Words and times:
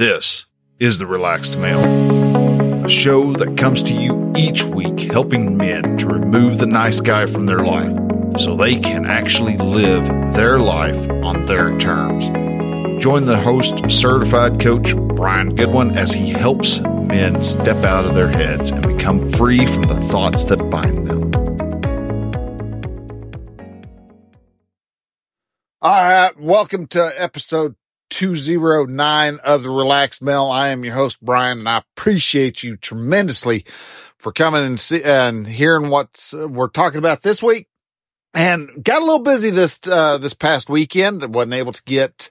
This 0.00 0.46
is 0.78 0.98
the 0.98 1.06
Relaxed 1.06 1.58
Male, 1.58 2.86
a 2.86 2.88
show 2.88 3.34
that 3.34 3.58
comes 3.58 3.82
to 3.82 3.92
you 3.92 4.32
each 4.34 4.64
week 4.64 4.98
helping 4.98 5.58
men 5.58 5.98
to 5.98 6.06
remove 6.06 6.56
the 6.56 6.64
nice 6.64 7.02
guy 7.02 7.26
from 7.26 7.44
their 7.44 7.58
life 7.58 7.94
so 8.38 8.56
they 8.56 8.78
can 8.78 9.06
actually 9.10 9.58
live 9.58 10.06
their 10.32 10.58
life 10.58 10.96
on 11.22 11.44
their 11.44 11.76
terms. 11.76 12.28
Join 13.04 13.26
the 13.26 13.36
host, 13.36 13.90
certified 13.90 14.58
coach 14.58 14.96
Brian 14.96 15.54
Goodwin, 15.54 15.90
as 15.90 16.14
he 16.14 16.30
helps 16.30 16.80
men 16.80 17.42
step 17.42 17.84
out 17.84 18.06
of 18.06 18.14
their 18.14 18.28
heads 18.28 18.70
and 18.70 18.80
become 18.80 19.30
free 19.32 19.66
from 19.66 19.82
the 19.82 20.00
thoughts 20.08 20.44
that 20.44 20.70
bind 20.70 21.08
them. 21.08 21.30
All 25.82 25.92
right, 25.92 26.40
welcome 26.40 26.86
to 26.86 27.12
episode 27.20 27.74
209 28.10 29.38
of 29.44 29.62
the 29.62 29.70
Relaxed 29.70 30.20
Male. 30.20 30.46
I 30.46 30.68
am 30.68 30.84
your 30.84 30.94
host, 30.94 31.24
Brian, 31.24 31.60
and 31.60 31.68
I 31.68 31.78
appreciate 31.78 32.62
you 32.62 32.76
tremendously 32.76 33.64
for 34.18 34.32
coming 34.32 34.64
and 34.64 34.78
see, 34.78 35.02
and 35.02 35.46
hearing 35.46 35.88
what 35.88 36.32
uh, 36.36 36.46
we're 36.46 36.68
talking 36.68 36.98
about 36.98 37.22
this 37.22 37.42
week. 37.42 37.68
And 38.32 38.84
got 38.84 39.02
a 39.02 39.04
little 39.04 39.20
busy 39.20 39.50
this, 39.50 39.80
uh, 39.88 40.18
this 40.18 40.34
past 40.34 40.70
weekend. 40.70 41.22
That 41.22 41.30
wasn't 41.30 41.54
able 41.54 41.72
to 41.72 41.82
get 41.84 42.30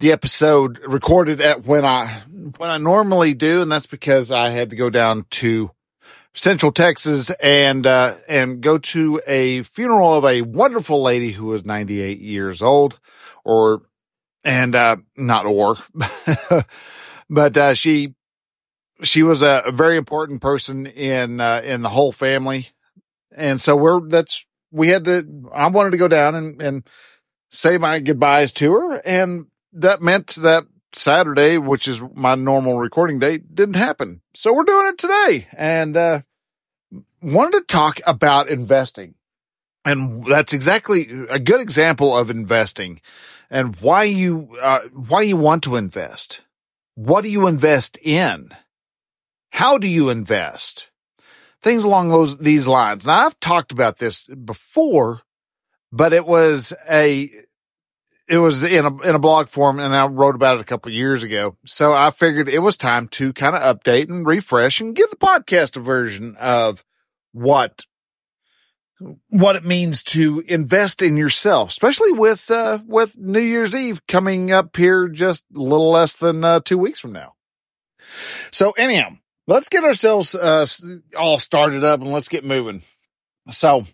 the 0.00 0.10
episode 0.10 0.80
recorded 0.80 1.40
at 1.40 1.64
when 1.64 1.84
I, 1.84 2.22
when 2.56 2.70
I 2.70 2.78
normally 2.78 3.34
do. 3.34 3.62
And 3.62 3.70
that's 3.70 3.86
because 3.86 4.32
I 4.32 4.48
had 4.48 4.70
to 4.70 4.76
go 4.76 4.90
down 4.90 5.26
to 5.32 5.70
Central 6.34 6.72
Texas 6.72 7.30
and, 7.30 7.86
uh, 7.86 8.16
and 8.28 8.60
go 8.60 8.78
to 8.78 9.20
a 9.26 9.62
funeral 9.62 10.14
of 10.14 10.24
a 10.24 10.42
wonderful 10.42 11.00
lady 11.00 11.30
who 11.30 11.46
was 11.46 11.64
98 11.64 12.18
years 12.18 12.60
old 12.60 12.98
or 13.44 13.82
and 14.46 14.76
uh 14.76 14.96
not 15.16 15.44
or 15.44 15.76
but 17.28 17.56
uh 17.58 17.74
she 17.74 18.14
she 19.02 19.22
was 19.22 19.42
a, 19.42 19.64
very 19.72 19.96
important 19.96 20.40
person 20.40 20.86
in 20.86 21.40
uh 21.40 21.60
in 21.62 21.82
the 21.82 21.90
whole 21.90 22.12
family. 22.12 22.68
And 23.34 23.60
so 23.60 23.76
we're 23.76 24.00
that's 24.08 24.46
we 24.70 24.88
had 24.88 25.04
to 25.04 25.50
i 25.52 25.66
wanted 25.66 25.90
to 25.90 25.98
go 25.98 26.08
down 26.08 26.34
and 26.34 26.62
and 26.62 26.88
say 27.50 27.76
my 27.76 27.98
goodbyes 27.98 28.52
to 28.54 28.72
her. 28.72 29.02
And 29.04 29.46
that 29.72 30.00
meant 30.00 30.28
that 30.36 30.64
saturday 30.94 31.58
which 31.58 31.86
is 31.88 32.00
my 32.14 32.36
normal 32.36 32.78
recording 32.78 33.18
date 33.18 33.54
didn't 33.54 33.74
happen. 33.76 34.22
So 34.32 34.54
we're 34.54 34.64
doing 34.64 34.86
it 34.86 34.98
today. 34.98 35.48
And 35.58 35.96
uh 35.96 36.20
wanted 37.20 37.58
to 37.58 37.64
talk 37.64 37.98
about 38.06 38.48
investing. 38.48 39.16
And 39.84 40.24
that's 40.24 40.52
exactly 40.52 41.08
a 41.28 41.38
good 41.38 41.60
example 41.60 42.16
of 42.16 42.30
investing 42.30 43.00
and 43.50 43.76
why 43.76 44.04
you, 44.04 44.56
uh, 44.60 44.80
why 44.92 45.22
you 45.22 45.36
want 45.36 45.62
to 45.64 45.76
invest. 45.76 46.42
What 46.94 47.22
do 47.22 47.28
you 47.28 47.46
invest 47.46 47.98
in? 47.98 48.50
How 49.50 49.78
do 49.78 49.86
you 49.86 50.08
invest? 50.08 50.90
Things 51.62 51.84
along 51.84 52.10
those, 52.10 52.38
these 52.38 52.66
lines. 52.66 53.06
Now 53.06 53.26
I've 53.26 53.40
talked 53.40 53.72
about 53.72 53.98
this 53.98 54.26
before, 54.28 55.22
but 55.92 56.12
it 56.12 56.26
was 56.26 56.72
a, 56.88 57.30
it 58.28 58.38
was 58.38 58.64
in 58.64 58.84
a, 58.84 59.02
in 59.02 59.14
a 59.14 59.20
blog 59.20 59.48
form 59.48 59.78
and 59.78 59.94
I 59.94 60.06
wrote 60.06 60.34
about 60.34 60.56
it 60.56 60.60
a 60.60 60.64
couple 60.64 60.90
years 60.90 61.22
ago. 61.22 61.56
So 61.64 61.92
I 61.92 62.10
figured 62.10 62.48
it 62.48 62.58
was 62.58 62.76
time 62.76 63.08
to 63.08 63.32
kind 63.32 63.54
of 63.54 63.62
update 63.62 64.08
and 64.08 64.26
refresh 64.26 64.80
and 64.80 64.96
give 64.96 65.10
the 65.10 65.16
podcast 65.16 65.76
a 65.76 65.80
version 65.80 66.36
of 66.40 66.84
what 67.32 67.86
what 69.28 69.56
it 69.56 69.64
means 69.64 70.02
to 70.02 70.42
invest 70.46 71.02
in 71.02 71.16
yourself, 71.16 71.70
especially 71.70 72.12
with, 72.12 72.50
uh, 72.50 72.78
with 72.86 73.16
New 73.18 73.40
Year's 73.40 73.74
Eve 73.74 74.06
coming 74.06 74.50
up 74.50 74.76
here 74.76 75.08
just 75.08 75.44
a 75.54 75.58
little 75.58 75.90
less 75.90 76.16
than, 76.16 76.44
uh, 76.44 76.60
two 76.60 76.78
weeks 76.78 77.00
from 77.00 77.12
now. 77.12 77.34
So 78.52 78.70
anyhow, 78.72 79.18
let's 79.46 79.68
get 79.68 79.84
ourselves, 79.84 80.34
uh, 80.34 80.66
all 81.18 81.38
started 81.38 81.84
up 81.84 82.00
and 82.00 82.12
let's 82.12 82.28
get 82.28 82.44
moving. 82.44 82.82
So 83.50 83.86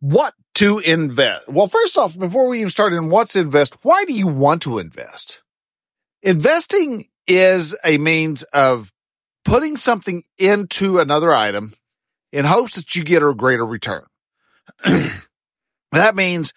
what 0.00 0.34
to 0.54 0.78
invest? 0.78 1.48
Well, 1.48 1.68
first 1.68 1.98
off, 1.98 2.18
before 2.18 2.48
we 2.48 2.60
even 2.60 2.70
start 2.70 2.92
in 2.92 3.10
what's 3.10 3.36
invest, 3.36 3.76
why 3.82 4.04
do 4.04 4.12
you 4.12 4.26
want 4.26 4.62
to 4.62 4.78
invest? 4.78 5.42
Investing 6.22 7.08
is 7.26 7.76
a 7.84 7.98
means 7.98 8.42
of 8.44 8.92
putting 9.44 9.76
something 9.76 10.22
into 10.38 10.98
another 10.98 11.32
item 11.32 11.74
in 12.32 12.44
hopes 12.44 12.76
that 12.76 12.94
you 12.94 13.04
get 13.04 13.22
a 13.22 13.34
greater 13.34 13.64
return. 13.64 14.04
that 15.92 16.16
means 16.16 16.52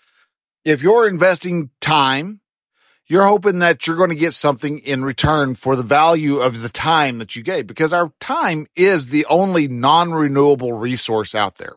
if 0.66 0.82
you're 0.82 1.08
investing 1.08 1.70
time, 1.82 2.42
you're 3.06 3.28
hoping 3.28 3.60
that 3.60 3.86
you're 3.86 3.98
going 3.98 4.10
to 4.10 4.16
get 4.16 4.34
something 4.34 4.80
in 4.80 5.04
return 5.04 5.56
for 5.56 5.76
the 5.76 5.84
value 5.84 6.38
of 6.38 6.62
the 6.62 6.70
time 6.70 7.18
that 7.18 7.36
you 7.36 7.44
gave 7.44 7.68
because 7.68 7.94
our 7.94 8.14
time 8.20 8.66
is 8.76 9.10
the 9.10 9.26
only 9.26 9.68
non-renewable 9.68 10.74
resource 10.74 11.36
out 11.36 11.58
there. 11.58 11.76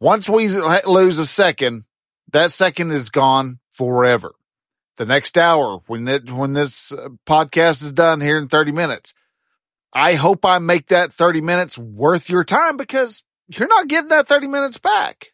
Once 0.00 0.28
we 0.28 0.48
lose 0.48 1.18
a 1.18 1.26
second, 1.26 1.84
that 2.32 2.50
second 2.50 2.90
is 2.90 3.10
gone 3.10 3.58
forever. 3.72 4.34
The 4.96 5.06
next 5.06 5.36
hour, 5.36 5.80
when 5.86 6.06
it, 6.06 6.30
when 6.30 6.52
this 6.52 6.92
uh, 6.92 7.08
podcast 7.26 7.82
is 7.82 7.92
done 7.92 8.20
here 8.20 8.38
in 8.38 8.48
30 8.48 8.70
minutes, 8.70 9.14
I 9.92 10.14
hope 10.14 10.44
I 10.44 10.58
make 10.58 10.86
that 10.86 11.12
30 11.12 11.40
minutes 11.40 11.78
worth 11.78 12.28
your 12.28 12.44
time 12.44 12.76
because 12.76 13.24
you're 13.48 13.68
not 13.68 13.88
getting 13.88 14.10
that 14.10 14.28
30 14.28 14.46
minutes 14.46 14.78
back. 14.78 15.32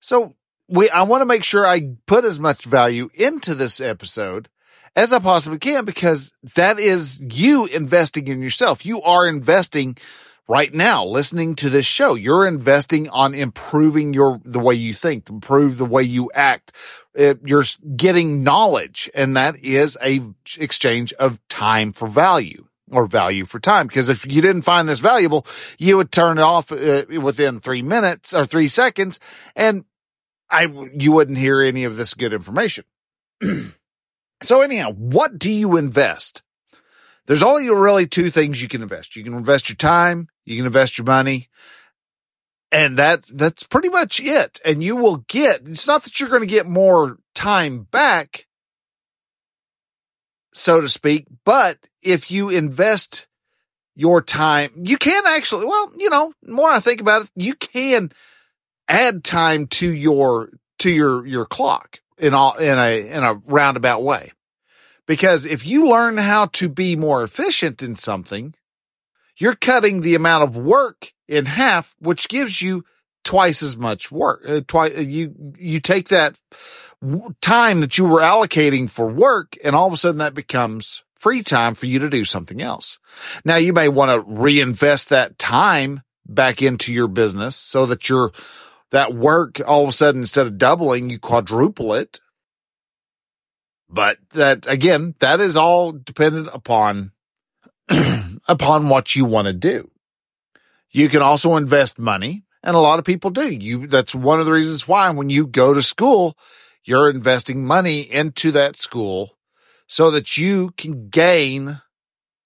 So 0.00 0.34
we, 0.68 0.88
I 0.90 1.02
want 1.02 1.20
to 1.20 1.26
make 1.26 1.44
sure 1.44 1.66
I 1.66 1.96
put 2.06 2.24
as 2.24 2.40
much 2.40 2.64
value 2.64 3.10
into 3.14 3.54
this 3.54 3.80
episode 3.80 4.48
as 4.96 5.12
I 5.12 5.18
possibly 5.18 5.58
can 5.58 5.84
because 5.84 6.32
that 6.56 6.78
is 6.78 7.20
you 7.20 7.66
investing 7.66 8.28
in 8.28 8.42
yourself. 8.42 8.84
You 8.84 9.02
are 9.02 9.28
investing 9.28 9.96
right 10.48 10.74
now 10.74 11.04
listening 11.04 11.54
to 11.56 11.70
this 11.70 11.86
show. 11.86 12.14
You're 12.14 12.46
investing 12.46 13.08
on 13.10 13.34
improving 13.34 14.14
your, 14.14 14.40
the 14.44 14.58
way 14.58 14.74
you 14.74 14.92
think, 14.92 15.28
improve 15.30 15.78
the 15.78 15.84
way 15.84 16.02
you 16.02 16.30
act. 16.34 16.72
It, 17.14 17.40
you're 17.44 17.64
getting 17.96 18.42
knowledge 18.42 19.08
and 19.14 19.36
that 19.36 19.62
is 19.62 19.96
a 20.02 20.20
exchange 20.58 21.12
of 21.14 21.38
time 21.48 21.92
for 21.92 22.08
value 22.08 22.66
or 22.90 23.06
value 23.06 23.44
for 23.44 23.60
time. 23.60 23.86
Because 23.86 24.08
if 24.08 24.26
you 24.26 24.42
didn't 24.42 24.62
find 24.62 24.88
this 24.88 24.98
valuable, 24.98 25.46
you 25.78 25.96
would 25.96 26.10
turn 26.10 26.38
it 26.38 26.42
off 26.42 26.72
uh, 26.72 27.04
within 27.20 27.60
three 27.60 27.82
minutes 27.82 28.34
or 28.34 28.44
three 28.44 28.68
seconds 28.68 29.20
and 29.54 29.84
I, 30.50 30.90
you 30.94 31.12
wouldn't 31.12 31.38
hear 31.38 31.62
any 31.62 31.84
of 31.84 31.96
this 31.96 32.14
good 32.14 32.32
information. 32.32 32.84
so 34.42 34.60
anyhow, 34.60 34.92
what 34.92 35.38
do 35.38 35.50
you 35.50 35.76
invest? 35.76 36.42
There's 37.26 37.42
only 37.42 37.70
really 37.70 38.06
two 38.06 38.30
things 38.30 38.60
you 38.60 38.68
can 38.68 38.82
invest. 38.82 39.14
You 39.14 39.22
can 39.22 39.34
invest 39.34 39.68
your 39.68 39.76
time, 39.76 40.28
you 40.44 40.56
can 40.56 40.66
invest 40.66 40.98
your 40.98 41.04
money, 41.04 41.48
and 42.72 42.96
that, 42.98 43.24
that's 43.32 43.62
pretty 43.62 43.88
much 43.88 44.20
it. 44.20 44.60
And 44.64 44.82
you 44.82 44.96
will 44.96 45.18
get, 45.28 45.62
it's 45.66 45.86
not 45.86 46.02
that 46.04 46.18
you're 46.18 46.28
going 46.28 46.40
to 46.40 46.46
get 46.46 46.66
more 46.66 47.18
time 47.34 47.86
back, 47.90 48.46
so 50.52 50.80
to 50.80 50.88
speak, 50.88 51.26
but 51.44 51.78
if 52.02 52.30
you 52.30 52.48
invest 52.48 53.28
your 53.94 54.22
time, 54.22 54.72
you 54.76 54.96
can 54.96 55.24
actually, 55.26 55.66
well, 55.66 55.92
you 55.96 56.10
know, 56.10 56.32
more 56.46 56.70
I 56.70 56.80
think 56.80 57.00
about 57.00 57.22
it, 57.22 57.30
you 57.36 57.54
can 57.54 58.10
add 58.90 59.24
time 59.24 59.66
to 59.68 59.90
your, 59.90 60.50
to 60.80 60.90
your, 60.90 61.26
your 61.26 61.46
clock 61.46 62.00
in 62.18 62.34
all, 62.34 62.56
in 62.56 62.78
a, 62.78 63.06
in 63.06 63.22
a 63.22 63.34
roundabout 63.46 64.02
way. 64.02 64.32
Because 65.06 65.46
if 65.46 65.66
you 65.66 65.88
learn 65.88 66.18
how 66.18 66.46
to 66.46 66.68
be 66.68 66.94
more 66.96 67.22
efficient 67.22 67.82
in 67.82 67.96
something, 67.96 68.54
you're 69.36 69.56
cutting 69.56 70.02
the 70.02 70.14
amount 70.14 70.44
of 70.44 70.56
work 70.56 71.12
in 71.26 71.46
half, 71.46 71.96
which 71.98 72.28
gives 72.28 72.60
you 72.60 72.84
twice 73.24 73.62
as 73.62 73.76
much 73.76 74.10
work. 74.10 74.42
Uh, 74.46 74.60
twice 74.66 74.96
you 74.98 75.34
you 75.56 75.80
take 75.80 76.08
that 76.08 76.38
time 77.40 77.80
that 77.80 77.96
you 77.96 78.06
were 78.06 78.20
allocating 78.20 78.88
for 78.88 79.08
work, 79.08 79.56
and 79.64 79.74
all 79.74 79.86
of 79.86 79.92
a 79.92 79.96
sudden 79.96 80.18
that 80.18 80.34
becomes 80.34 81.02
free 81.18 81.42
time 81.42 81.74
for 81.74 81.86
you 81.86 81.98
to 81.98 82.10
do 82.10 82.24
something 82.24 82.60
else. 82.62 82.98
Now 83.44 83.56
you 83.56 83.72
may 83.72 83.88
want 83.88 84.10
to 84.10 84.20
reinvest 84.20 85.08
that 85.10 85.38
time 85.38 86.02
back 86.26 86.62
into 86.62 86.92
your 86.92 87.08
business 87.08 87.56
so 87.56 87.86
that 87.86 88.08
your 88.08 88.32
that 88.90 89.14
work 89.14 89.60
all 89.66 89.82
of 89.82 89.88
a 89.88 89.92
sudden 89.92 90.22
instead 90.22 90.46
of 90.46 90.58
doubling, 90.58 91.10
you 91.10 91.18
quadruple 91.18 91.94
it. 91.94 92.20
But 93.88 94.18
that 94.30 94.66
again, 94.68 95.14
that 95.18 95.40
is 95.40 95.56
all 95.56 95.92
dependent 95.92 96.48
upon, 96.52 97.12
upon 98.48 98.88
what 98.88 99.16
you 99.16 99.24
want 99.24 99.46
to 99.46 99.52
do. 99.52 99.90
You 100.90 101.08
can 101.08 101.22
also 101.22 101.56
invest 101.56 101.98
money 101.98 102.44
and 102.62 102.76
a 102.76 102.80
lot 102.80 102.98
of 102.98 103.04
people 103.04 103.30
do. 103.30 103.52
You, 103.52 103.86
that's 103.86 104.14
one 104.14 104.40
of 104.40 104.46
the 104.46 104.52
reasons 104.52 104.86
why 104.86 105.10
when 105.10 105.30
you 105.30 105.46
go 105.46 105.72
to 105.72 105.82
school, 105.82 106.36
you're 106.84 107.10
investing 107.10 107.64
money 107.64 108.00
into 108.00 108.50
that 108.52 108.76
school 108.76 109.36
so 109.86 110.10
that 110.10 110.36
you 110.36 110.70
can 110.76 111.08
gain 111.08 111.80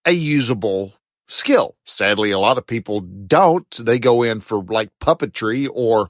a 0.04 0.12
usable 0.12 0.94
skill. 1.28 1.76
Sadly, 1.84 2.30
a 2.30 2.38
lot 2.38 2.58
of 2.58 2.66
people 2.66 3.00
don't. 3.00 3.70
They 3.78 3.98
go 3.98 4.22
in 4.22 4.40
for 4.40 4.62
like 4.62 4.90
puppetry 5.00 5.68
or 5.72 6.08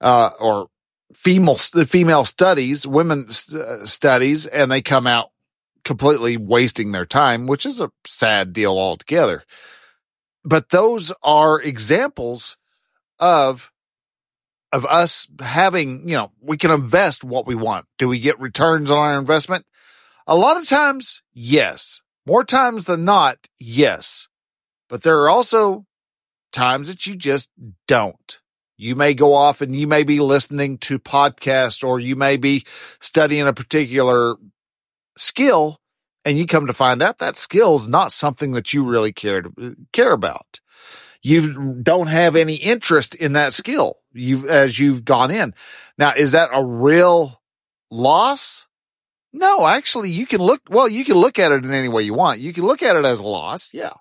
uh, 0.00 0.30
or 0.40 0.68
female 1.14 1.56
female 1.56 2.24
studies, 2.24 2.86
women's 2.86 3.54
uh, 3.54 3.84
studies, 3.86 4.46
and 4.46 4.70
they 4.70 4.82
come 4.82 5.06
out 5.06 5.30
completely 5.84 6.36
wasting 6.36 6.92
their 6.92 7.06
time, 7.06 7.46
which 7.46 7.64
is 7.64 7.80
a 7.80 7.90
sad 8.04 8.52
deal 8.52 8.78
altogether. 8.78 9.44
But 10.44 10.70
those 10.70 11.12
are 11.22 11.60
examples 11.60 12.56
of 13.18 13.72
of 14.70 14.84
us 14.84 15.26
having, 15.40 16.08
you 16.08 16.14
know, 16.14 16.32
we 16.40 16.58
can 16.58 16.70
invest 16.70 17.24
what 17.24 17.46
we 17.46 17.54
want. 17.54 17.86
Do 17.96 18.06
we 18.08 18.18
get 18.18 18.38
returns 18.38 18.90
on 18.90 18.98
our 18.98 19.18
investment? 19.18 19.64
A 20.26 20.36
lot 20.36 20.58
of 20.58 20.68
times, 20.68 21.22
yes. 21.32 22.02
More 22.26 22.44
times 22.44 22.84
than 22.84 23.04
not, 23.06 23.48
yes. 23.58 24.28
But 24.88 25.02
there 25.02 25.20
are 25.20 25.30
also 25.30 25.86
times 26.52 26.88
that 26.88 27.06
you 27.06 27.16
just 27.16 27.50
don't. 27.86 28.40
You 28.78 28.94
may 28.94 29.12
go 29.12 29.34
off 29.34 29.60
and 29.60 29.74
you 29.74 29.88
may 29.88 30.04
be 30.04 30.20
listening 30.20 30.78
to 30.78 31.00
podcasts 31.00 31.82
or 31.82 31.98
you 31.98 32.14
may 32.14 32.36
be 32.36 32.64
studying 33.00 33.46
a 33.46 33.52
particular 33.52 34.36
skill 35.16 35.80
and 36.24 36.38
you 36.38 36.46
come 36.46 36.68
to 36.68 36.72
find 36.72 37.02
out 37.02 37.18
that 37.18 37.36
skill 37.36 37.74
is 37.74 37.88
not 37.88 38.12
something 38.12 38.52
that 38.52 38.72
you 38.72 38.84
really 38.84 39.12
care 39.12 39.42
to 39.42 39.76
care 39.92 40.12
about. 40.12 40.60
You 41.22 41.82
don't 41.82 42.06
have 42.06 42.36
any 42.36 42.54
interest 42.54 43.16
in 43.16 43.32
that 43.32 43.52
skill 43.52 43.96
you 44.12 44.48
as 44.48 44.78
you've 44.78 45.04
gone 45.04 45.32
in. 45.32 45.54
Now, 45.98 46.12
is 46.16 46.32
that 46.32 46.50
a 46.52 46.64
real 46.64 47.42
loss? 47.90 48.66
No, 49.32 49.66
actually, 49.66 50.10
you 50.10 50.26
can 50.26 50.40
look, 50.40 50.62
well, 50.70 50.88
you 50.88 51.04
can 51.04 51.16
look 51.16 51.38
at 51.40 51.50
it 51.50 51.64
in 51.64 51.72
any 51.72 51.88
way 51.88 52.04
you 52.04 52.14
want. 52.14 52.40
You 52.40 52.52
can 52.52 52.64
look 52.64 52.82
at 52.82 52.94
it 52.94 53.04
as 53.04 53.18
a 53.18 53.26
loss. 53.26 53.74
Yeah. 53.74 53.94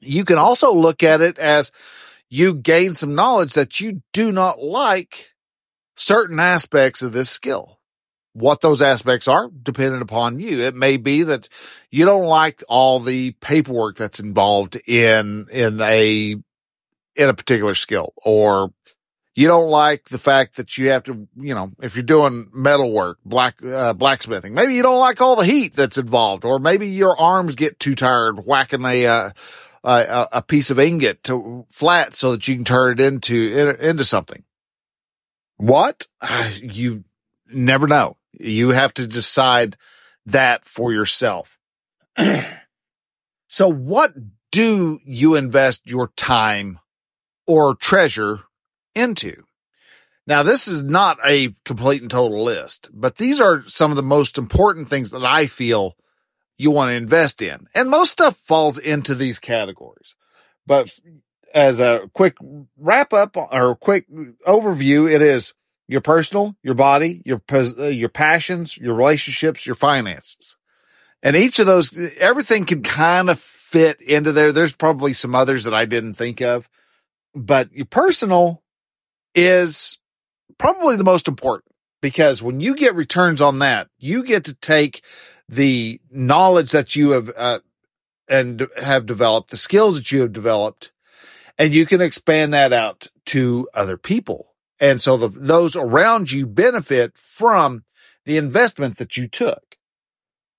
You 0.00 0.24
can 0.24 0.38
also 0.38 0.74
look 0.74 1.02
at 1.02 1.20
it 1.20 1.38
as 1.38 1.72
you 2.30 2.54
gain 2.54 2.92
some 2.92 3.14
knowledge 3.14 3.54
that 3.54 3.80
you 3.80 4.02
do 4.12 4.32
not 4.32 4.60
like 4.60 5.32
certain 5.96 6.40
aspects 6.40 7.02
of 7.02 7.12
this 7.12 7.30
skill. 7.30 7.78
What 8.34 8.60
those 8.60 8.82
aspects 8.82 9.26
are 9.26 9.50
dependent 9.62 10.02
upon 10.02 10.38
you. 10.38 10.60
It 10.60 10.74
may 10.74 10.96
be 10.96 11.24
that 11.24 11.48
you 11.90 12.04
don't 12.04 12.26
like 12.26 12.62
all 12.68 13.00
the 13.00 13.32
paperwork 13.40 13.96
that's 13.96 14.20
involved 14.20 14.76
in, 14.86 15.46
in 15.50 15.80
a, 15.80 16.36
in 17.16 17.28
a 17.28 17.34
particular 17.34 17.74
skill 17.74 18.12
or 18.24 18.72
you 19.34 19.46
don't 19.46 19.70
like 19.70 20.08
the 20.08 20.18
fact 20.18 20.56
that 20.56 20.76
you 20.78 20.88
have 20.88 21.04
to, 21.04 21.28
you 21.36 21.54
know, 21.54 21.70
if 21.80 21.94
you're 21.94 22.02
doing 22.02 22.50
metal 22.52 22.92
work, 22.92 23.18
black, 23.24 23.62
uh, 23.64 23.92
blacksmithing, 23.92 24.52
maybe 24.52 24.74
you 24.74 24.82
don't 24.82 24.98
like 24.98 25.20
all 25.20 25.36
the 25.36 25.44
heat 25.44 25.74
that's 25.74 25.96
involved, 25.96 26.44
or 26.44 26.58
maybe 26.58 26.88
your 26.88 27.16
arms 27.16 27.54
get 27.54 27.78
too 27.78 27.94
tired 27.94 28.44
whacking 28.44 28.84
a, 28.84 29.06
uh, 29.06 29.30
a, 29.84 30.42
piece 30.46 30.70
of 30.70 30.78
ingot 30.78 31.22
to 31.24 31.66
flat 31.70 32.14
so 32.14 32.32
that 32.32 32.46
you 32.48 32.54
can 32.56 32.64
turn 32.64 32.92
it 32.92 33.00
into, 33.00 33.76
into 33.80 34.04
something. 34.04 34.44
What? 35.56 36.06
Ah, 36.20 36.52
you 36.60 37.04
never 37.52 37.86
know. 37.86 38.16
You 38.38 38.70
have 38.70 38.94
to 38.94 39.06
decide 39.06 39.76
that 40.26 40.64
for 40.64 40.92
yourself. 40.92 41.58
so 43.48 43.68
what 43.68 44.14
do 44.50 45.00
you 45.04 45.34
invest 45.34 45.90
your 45.90 46.08
time 46.16 46.78
or 47.46 47.74
treasure 47.74 48.40
into. 48.94 49.44
Now, 50.26 50.42
this 50.42 50.68
is 50.68 50.82
not 50.82 51.18
a 51.26 51.54
complete 51.64 52.02
and 52.02 52.10
total 52.10 52.44
list, 52.44 52.90
but 52.92 53.16
these 53.16 53.40
are 53.40 53.64
some 53.66 53.90
of 53.90 53.96
the 53.96 54.02
most 54.02 54.36
important 54.36 54.88
things 54.88 55.10
that 55.10 55.24
I 55.24 55.46
feel 55.46 55.96
you 56.58 56.70
want 56.70 56.90
to 56.90 56.94
invest 56.96 57.40
in. 57.40 57.68
And 57.74 57.88
most 57.88 58.12
stuff 58.12 58.36
falls 58.36 58.78
into 58.78 59.14
these 59.14 59.38
categories. 59.38 60.14
But 60.66 60.92
as 61.54 61.80
a 61.80 62.10
quick 62.12 62.36
wrap 62.76 63.12
up 63.12 63.36
or 63.36 63.76
quick 63.76 64.06
overview, 64.46 65.10
it 65.10 65.22
is 65.22 65.54
your 65.86 66.02
personal, 66.02 66.56
your 66.62 66.74
body, 66.74 67.22
your, 67.24 67.40
uh, 67.50 67.84
your 67.84 68.10
passions, 68.10 68.76
your 68.76 68.94
relationships, 68.94 69.66
your 69.66 69.76
finances. 69.76 70.56
And 71.22 71.34
each 71.36 71.58
of 71.58 71.66
those, 71.66 71.96
everything 72.18 72.64
can 72.64 72.82
kind 72.82 73.30
of 73.30 73.40
fit 73.40 74.00
into 74.02 74.32
there. 74.32 74.52
There's 74.52 74.74
probably 74.74 75.14
some 75.14 75.34
others 75.34 75.64
that 75.64 75.74
I 75.74 75.86
didn't 75.86 76.14
think 76.14 76.42
of, 76.42 76.68
but 77.34 77.72
your 77.72 77.86
personal, 77.86 78.62
is 79.34 79.98
probably 80.58 80.96
the 80.96 81.04
most 81.04 81.28
important 81.28 81.72
because 82.00 82.42
when 82.42 82.60
you 82.60 82.74
get 82.74 82.94
returns 82.94 83.40
on 83.40 83.60
that, 83.60 83.88
you 83.98 84.24
get 84.24 84.44
to 84.44 84.54
take 84.54 85.04
the 85.48 86.00
knowledge 86.10 86.72
that 86.72 86.94
you 86.94 87.10
have 87.10 87.30
uh, 87.36 87.60
and 88.28 88.68
have 88.82 89.06
developed, 89.06 89.50
the 89.50 89.56
skills 89.56 89.96
that 89.96 90.12
you 90.12 90.20
have 90.20 90.32
developed, 90.32 90.92
and 91.58 91.74
you 91.74 91.86
can 91.86 92.00
expand 92.00 92.52
that 92.52 92.72
out 92.72 93.08
to 93.26 93.68
other 93.74 93.96
people. 93.96 94.54
And 94.80 95.00
so 95.00 95.16
the, 95.16 95.28
those 95.28 95.74
around 95.74 96.30
you 96.30 96.46
benefit 96.46 97.16
from 97.16 97.84
the 98.24 98.36
investment 98.36 98.98
that 98.98 99.16
you 99.16 99.26
took. 99.26 99.76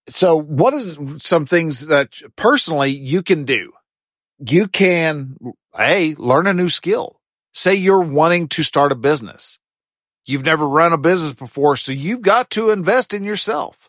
So 0.07 0.36
what 0.36 0.74
is 0.74 0.97
some 1.18 1.45
things 1.45 1.88
that 1.88 2.19
personally 2.36 2.89
you 2.89 3.21
can 3.21 3.45
do? 3.45 3.74
You 4.39 4.68
can, 4.68 5.38
A, 5.77 6.15
learn 6.15 6.47
a 6.47 6.53
new 6.53 6.69
skill. 6.69 7.19
Say 7.53 7.75
you're 7.75 8.00
wanting 8.00 8.47
to 8.50 8.63
start 8.63 8.91
a 8.91 8.95
business. 8.95 9.59
You've 10.25 10.45
never 10.45 10.68
run 10.68 10.94
a 10.94 10.97
business 10.97 11.33
before, 11.33 11.75
so 11.75 11.91
you've 11.91 12.21
got 12.21 12.50
to 12.51 12.71
invest 12.71 13.13
in 13.13 13.24
yourself. 13.24 13.88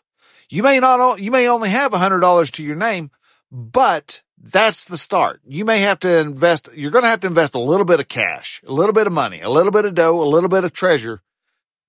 You 0.51 0.63
may 0.63 0.81
not, 0.81 1.21
you 1.21 1.31
may 1.31 1.47
only 1.47 1.69
have 1.69 1.93
a 1.93 1.97
hundred 1.97 2.19
dollars 2.19 2.51
to 2.51 2.63
your 2.63 2.75
name, 2.75 3.09
but 3.49 4.21
that's 4.37 4.83
the 4.83 4.97
start. 4.97 5.39
You 5.47 5.63
may 5.63 5.79
have 5.79 5.99
to 5.99 6.19
invest, 6.19 6.67
you're 6.75 6.91
going 6.91 7.05
to 7.05 7.09
have 7.09 7.21
to 7.21 7.27
invest 7.27 7.55
a 7.55 7.59
little 7.59 7.85
bit 7.85 8.01
of 8.01 8.09
cash, 8.09 8.61
a 8.67 8.73
little 8.73 8.91
bit 8.91 9.07
of 9.07 9.13
money, 9.13 9.39
a 9.39 9.49
little 9.49 9.71
bit 9.71 9.85
of 9.85 9.95
dough, 9.95 10.21
a 10.21 10.27
little 10.27 10.49
bit 10.49 10.65
of 10.65 10.73
treasure, 10.73 11.21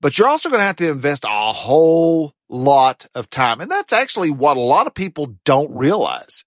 but 0.00 0.17
you're 0.17 0.29
also 0.29 0.49
going 0.49 0.61
to 0.61 0.64
have 0.64 0.76
to 0.76 0.88
invest 0.88 1.25
a 1.25 1.53
whole 1.53 2.35
lot 2.49 3.06
of 3.17 3.29
time. 3.31 3.61
And 3.61 3.69
that's 3.69 3.93
actually 3.93 4.31
what 4.31 4.56
a 4.56 4.61
lot 4.61 4.87
of 4.87 4.94
people 4.94 5.38
don't 5.44 5.76
realize 5.76 6.44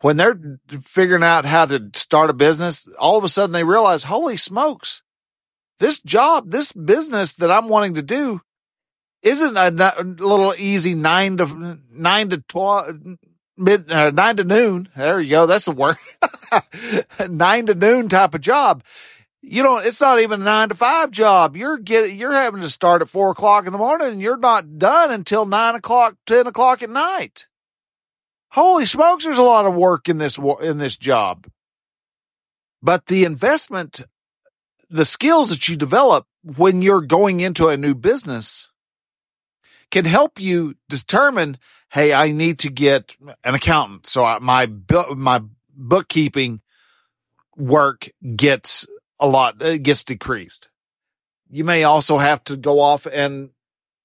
when 0.00 0.16
they're 0.16 0.58
figuring 0.82 1.22
out 1.22 1.44
how 1.44 1.66
to 1.66 1.88
start 1.94 2.30
a 2.30 2.34
business, 2.34 2.88
all 2.98 3.16
of 3.16 3.22
a 3.22 3.28
sudden 3.28 3.52
they 3.52 3.62
realize, 3.62 4.04
holy 4.04 4.36
smokes, 4.36 5.04
this 5.78 6.00
job, 6.00 6.50
this 6.50 6.72
business 6.72 7.36
that 7.36 7.52
I'm 7.52 7.68
wanting 7.68 7.94
to 7.94 8.02
do 8.02 8.40
isn't 9.24 9.56
a, 9.56 10.02
little 10.02 10.54
easy 10.56 10.94
nine 10.94 11.38
to 11.38 11.78
nine 11.90 12.28
to 12.28 12.38
twelve, 12.42 12.94
mid, 13.56 13.90
uh, 13.90 14.10
nine 14.10 14.36
to 14.36 14.44
noon. 14.44 14.88
There 14.94 15.20
you 15.20 15.30
go. 15.30 15.46
That's 15.46 15.64
the 15.64 15.72
word. 15.72 15.96
nine 17.28 17.66
to 17.66 17.74
noon 17.74 18.08
type 18.08 18.34
of 18.34 18.42
job. 18.42 18.84
You 19.40 19.62
know, 19.62 19.78
it's 19.78 20.00
not 20.00 20.20
even 20.20 20.42
a 20.42 20.44
nine 20.44 20.68
to 20.68 20.74
five 20.74 21.10
job. 21.10 21.56
You're 21.56 21.78
getting, 21.78 22.18
you're 22.18 22.32
having 22.32 22.60
to 22.60 22.70
start 22.70 23.02
at 23.02 23.08
four 23.08 23.30
o'clock 23.30 23.66
in 23.66 23.72
the 23.72 23.78
morning 23.78 24.08
and 24.08 24.20
you're 24.20 24.36
not 24.36 24.78
done 24.78 25.10
until 25.10 25.44
nine 25.44 25.74
o'clock, 25.74 26.16
10 26.26 26.46
o'clock 26.46 26.82
at 26.82 26.88
night. 26.88 27.46
Holy 28.52 28.86
smokes, 28.86 29.24
there's 29.24 29.36
a 29.36 29.42
lot 29.42 29.66
of 29.66 29.74
work 29.74 30.08
in 30.08 30.16
this, 30.16 30.38
in 30.62 30.78
this 30.78 30.96
job. 30.96 31.46
But 32.82 33.06
the 33.06 33.24
investment, 33.24 34.00
the 34.88 35.04
skills 35.04 35.50
that 35.50 35.68
you 35.68 35.76
develop 35.76 36.26
when 36.42 36.80
you're 36.80 37.02
going 37.02 37.40
into 37.40 37.68
a 37.68 37.76
new 37.76 37.94
business 37.94 38.70
can 39.94 40.04
help 40.04 40.40
you 40.40 40.74
determine, 40.88 41.56
Hey, 41.90 42.12
I 42.12 42.32
need 42.32 42.58
to 42.60 42.70
get 42.70 43.16
an 43.44 43.54
accountant. 43.54 44.08
So 44.08 44.24
I, 44.24 44.40
my, 44.40 44.68
my 45.14 45.40
bookkeeping 45.72 46.60
work 47.56 48.08
gets 48.34 48.88
a 49.20 49.28
lot, 49.28 49.62
it 49.62 49.84
gets 49.84 50.02
decreased. 50.02 50.66
You 51.48 51.62
may 51.62 51.84
also 51.84 52.18
have 52.18 52.42
to 52.44 52.56
go 52.56 52.80
off 52.80 53.06
and 53.06 53.50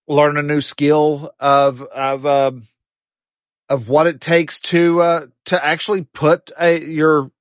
learn 0.07 0.37
a 0.37 0.43
new 0.43 0.61
skill 0.61 1.31
of, 1.39 1.81
of, 1.81 2.23
um, 2.27 2.67
of 3.67 3.89
what 3.89 4.05
it 4.05 4.21
takes 4.21 4.59
to 4.59 5.01
uh, 5.01 5.25
to 5.45 5.63
actually 5.63 6.01
put 6.01 6.51
a, 6.59 6.83
your 6.83 7.31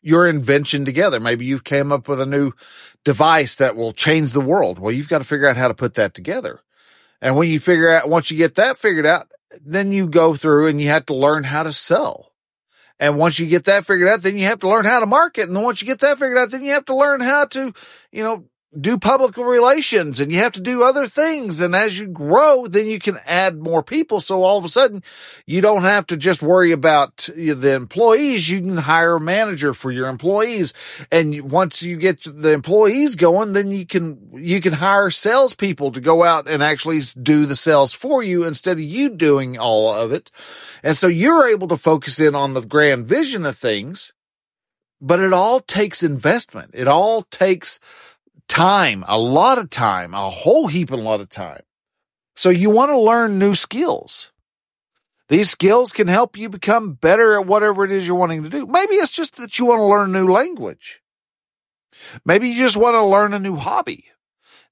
your 0.00 0.28
invention 0.28 0.84
together. 0.84 1.20
Maybe 1.20 1.44
you've 1.44 1.62
came 1.62 1.92
up 1.92 2.08
with 2.08 2.20
a 2.20 2.26
new 2.26 2.52
device 3.04 3.56
that 3.56 3.76
will 3.76 3.92
change 3.92 4.32
the 4.32 4.40
world. 4.40 4.80
Well, 4.80 4.92
you've 4.92 5.08
got 5.08 5.18
to 5.18 5.24
figure 5.24 5.48
out 5.48 5.56
how 5.56 5.68
to 5.68 5.74
put 5.74 5.94
that 5.94 6.14
together. 6.14 6.60
And 7.22 7.36
when 7.36 7.48
you 7.48 7.60
figure 7.60 7.88
out, 7.88 8.08
once 8.08 8.30
you 8.30 8.36
get 8.36 8.56
that 8.56 8.76
figured 8.76 9.06
out, 9.06 9.28
then 9.64 9.92
you 9.92 10.08
go 10.08 10.34
through 10.34 10.66
and 10.66 10.80
you 10.80 10.88
have 10.88 11.06
to 11.06 11.14
learn 11.14 11.44
how 11.44 11.62
to 11.62 11.72
sell. 11.72 12.32
And 12.98 13.18
once 13.18 13.38
you 13.38 13.46
get 13.46 13.64
that 13.64 13.86
figured 13.86 14.08
out, 14.08 14.22
then 14.22 14.36
you 14.36 14.44
have 14.44 14.58
to 14.60 14.68
learn 14.68 14.84
how 14.84 15.00
to 15.00 15.06
market. 15.06 15.46
And 15.46 15.56
then 15.56 15.62
once 15.62 15.80
you 15.80 15.86
get 15.86 16.00
that 16.00 16.18
figured 16.18 16.36
out, 16.36 16.50
then 16.50 16.64
you 16.64 16.72
have 16.72 16.84
to 16.86 16.96
learn 16.96 17.20
how 17.20 17.46
to, 17.46 17.72
you 18.10 18.22
know, 18.22 18.44
do 18.78 18.96
public 18.96 19.36
relations 19.36 20.18
and 20.18 20.32
you 20.32 20.38
have 20.38 20.52
to 20.52 20.60
do 20.60 20.82
other 20.82 21.06
things. 21.06 21.60
And 21.60 21.74
as 21.76 21.98
you 21.98 22.06
grow, 22.06 22.66
then 22.66 22.86
you 22.86 22.98
can 22.98 23.18
add 23.26 23.58
more 23.58 23.82
people. 23.82 24.20
So 24.20 24.42
all 24.42 24.56
of 24.56 24.64
a 24.64 24.68
sudden 24.68 25.02
you 25.44 25.60
don't 25.60 25.82
have 25.82 26.06
to 26.06 26.16
just 26.16 26.42
worry 26.42 26.72
about 26.72 27.28
the 27.34 27.74
employees. 27.74 28.48
You 28.48 28.60
can 28.60 28.78
hire 28.78 29.16
a 29.16 29.20
manager 29.20 29.74
for 29.74 29.90
your 29.90 30.08
employees. 30.08 30.72
And 31.12 31.50
once 31.50 31.82
you 31.82 31.98
get 31.98 32.22
the 32.24 32.52
employees 32.52 33.14
going, 33.14 33.52
then 33.52 33.70
you 33.70 33.84
can, 33.84 34.30
you 34.32 34.60
can 34.62 34.74
hire 34.74 35.10
salespeople 35.10 35.92
to 35.92 36.00
go 36.00 36.24
out 36.24 36.48
and 36.48 36.62
actually 36.62 37.00
do 37.22 37.44
the 37.44 37.56
sales 37.56 37.92
for 37.92 38.22
you 38.22 38.44
instead 38.44 38.78
of 38.78 38.82
you 38.82 39.10
doing 39.10 39.58
all 39.58 39.92
of 39.92 40.12
it. 40.12 40.30
And 40.82 40.96
so 40.96 41.08
you're 41.08 41.46
able 41.46 41.68
to 41.68 41.76
focus 41.76 42.18
in 42.20 42.34
on 42.34 42.54
the 42.54 42.62
grand 42.62 43.06
vision 43.06 43.44
of 43.44 43.56
things, 43.56 44.14
but 45.00 45.20
it 45.20 45.32
all 45.32 45.60
takes 45.60 46.02
investment. 46.02 46.70
It 46.72 46.88
all 46.88 47.22
takes 47.22 47.78
time, 48.52 49.02
a 49.08 49.18
lot 49.18 49.56
of 49.56 49.70
time, 49.70 50.12
a 50.12 50.28
whole 50.28 50.66
heap 50.66 50.90
and 50.90 51.00
a 51.00 51.04
lot 51.04 51.20
of 51.22 51.30
time. 51.30 51.62
So 52.36 52.50
you 52.50 52.68
want 52.68 52.90
to 52.90 52.98
learn 52.98 53.38
new 53.38 53.54
skills. 53.54 54.30
These 55.28 55.48
skills 55.48 55.92
can 55.92 56.08
help 56.08 56.36
you 56.36 56.50
become 56.50 56.92
better 56.92 57.34
at 57.34 57.46
whatever 57.46 57.82
it 57.84 57.90
is 57.90 58.06
you're 58.06 58.16
wanting 58.16 58.42
to 58.42 58.50
do. 58.50 58.66
Maybe 58.66 58.96
it's 58.96 59.10
just 59.10 59.36
that 59.36 59.58
you 59.58 59.64
want 59.64 59.78
to 59.78 59.84
learn 59.84 60.10
a 60.10 60.20
new 60.20 60.30
language. 60.30 61.00
Maybe 62.26 62.50
you 62.50 62.56
just 62.56 62.76
want 62.76 62.94
to 62.94 63.04
learn 63.04 63.32
a 63.32 63.38
new 63.38 63.56
hobby. 63.56 64.04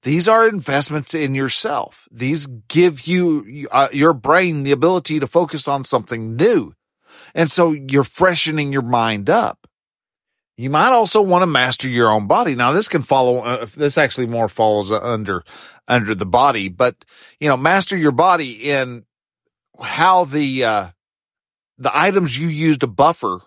These 0.03 0.27
are 0.27 0.47
investments 0.47 1.15
in 1.15 1.33
yourself. 1.33 2.07
These 2.11 2.45
give 2.67 3.07
you, 3.07 3.67
uh, 3.71 3.89
your 3.91 4.13
brain 4.13 4.61
the 4.61 4.71
ability 4.71 5.19
to 5.19 5.27
focus 5.27 5.67
on 5.67 5.85
something 5.85 6.35
new. 6.35 6.73
And 7.33 7.49
so 7.49 7.71
you're 7.71 8.03
freshening 8.03 8.71
your 8.71 8.81
mind 8.83 9.29
up. 9.29 9.67
You 10.61 10.69
might 10.69 10.91
also 10.91 11.23
want 11.23 11.41
to 11.41 11.47
master 11.47 11.89
your 11.89 12.11
own 12.11 12.27
body. 12.27 12.53
Now 12.53 12.71
this 12.71 12.87
can 12.87 13.01
follow, 13.01 13.39
uh, 13.39 13.65
this 13.75 13.97
actually 13.97 14.27
more 14.27 14.47
falls 14.47 14.91
under, 14.91 15.43
under 15.87 16.13
the 16.13 16.27
body, 16.27 16.69
but 16.69 17.03
you 17.39 17.49
know, 17.49 17.57
master 17.57 17.97
your 17.97 18.11
body 18.11 18.69
in 18.69 19.05
how 19.81 20.25
the, 20.25 20.63
uh, 20.63 20.87
the 21.79 21.97
items 21.97 22.37
you 22.37 22.47
use 22.47 22.77
to 22.77 22.85
buffer, 22.85 23.39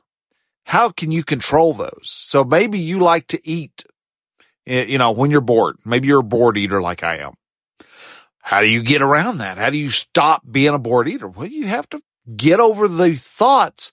how 0.65 0.91
can 0.91 1.13
you 1.13 1.23
control 1.23 1.73
those? 1.73 2.03
So 2.03 2.43
maybe 2.43 2.81
you 2.81 2.99
like 2.99 3.29
to 3.29 3.49
eat, 3.49 3.87
you 4.67 4.99
know, 4.99 5.13
when 5.13 5.31
you're 5.31 5.41
bored. 5.41 5.77
Maybe 5.85 6.09
you're 6.09 6.19
a 6.19 6.25
bored 6.25 6.59
eater 6.59 6.83
like 6.83 7.05
I 7.05 7.19
am. 7.19 7.35
How 8.41 8.61
do 8.61 8.67
you 8.67 8.83
get 8.83 9.03
around 9.03 9.39
that? 9.39 9.57
How 9.57 9.71
do 9.71 9.79
you 9.79 9.91
stop 9.91 10.43
being 10.51 10.75
a 10.75 10.81
bored 10.81 11.09
eater? 11.09 11.29
Well, 11.29 11.47
you 11.47 11.69
have 11.69 11.89
to 11.91 12.03
get 12.35 12.59
over 12.59 12.89
the 12.89 13.15
thoughts 13.15 13.93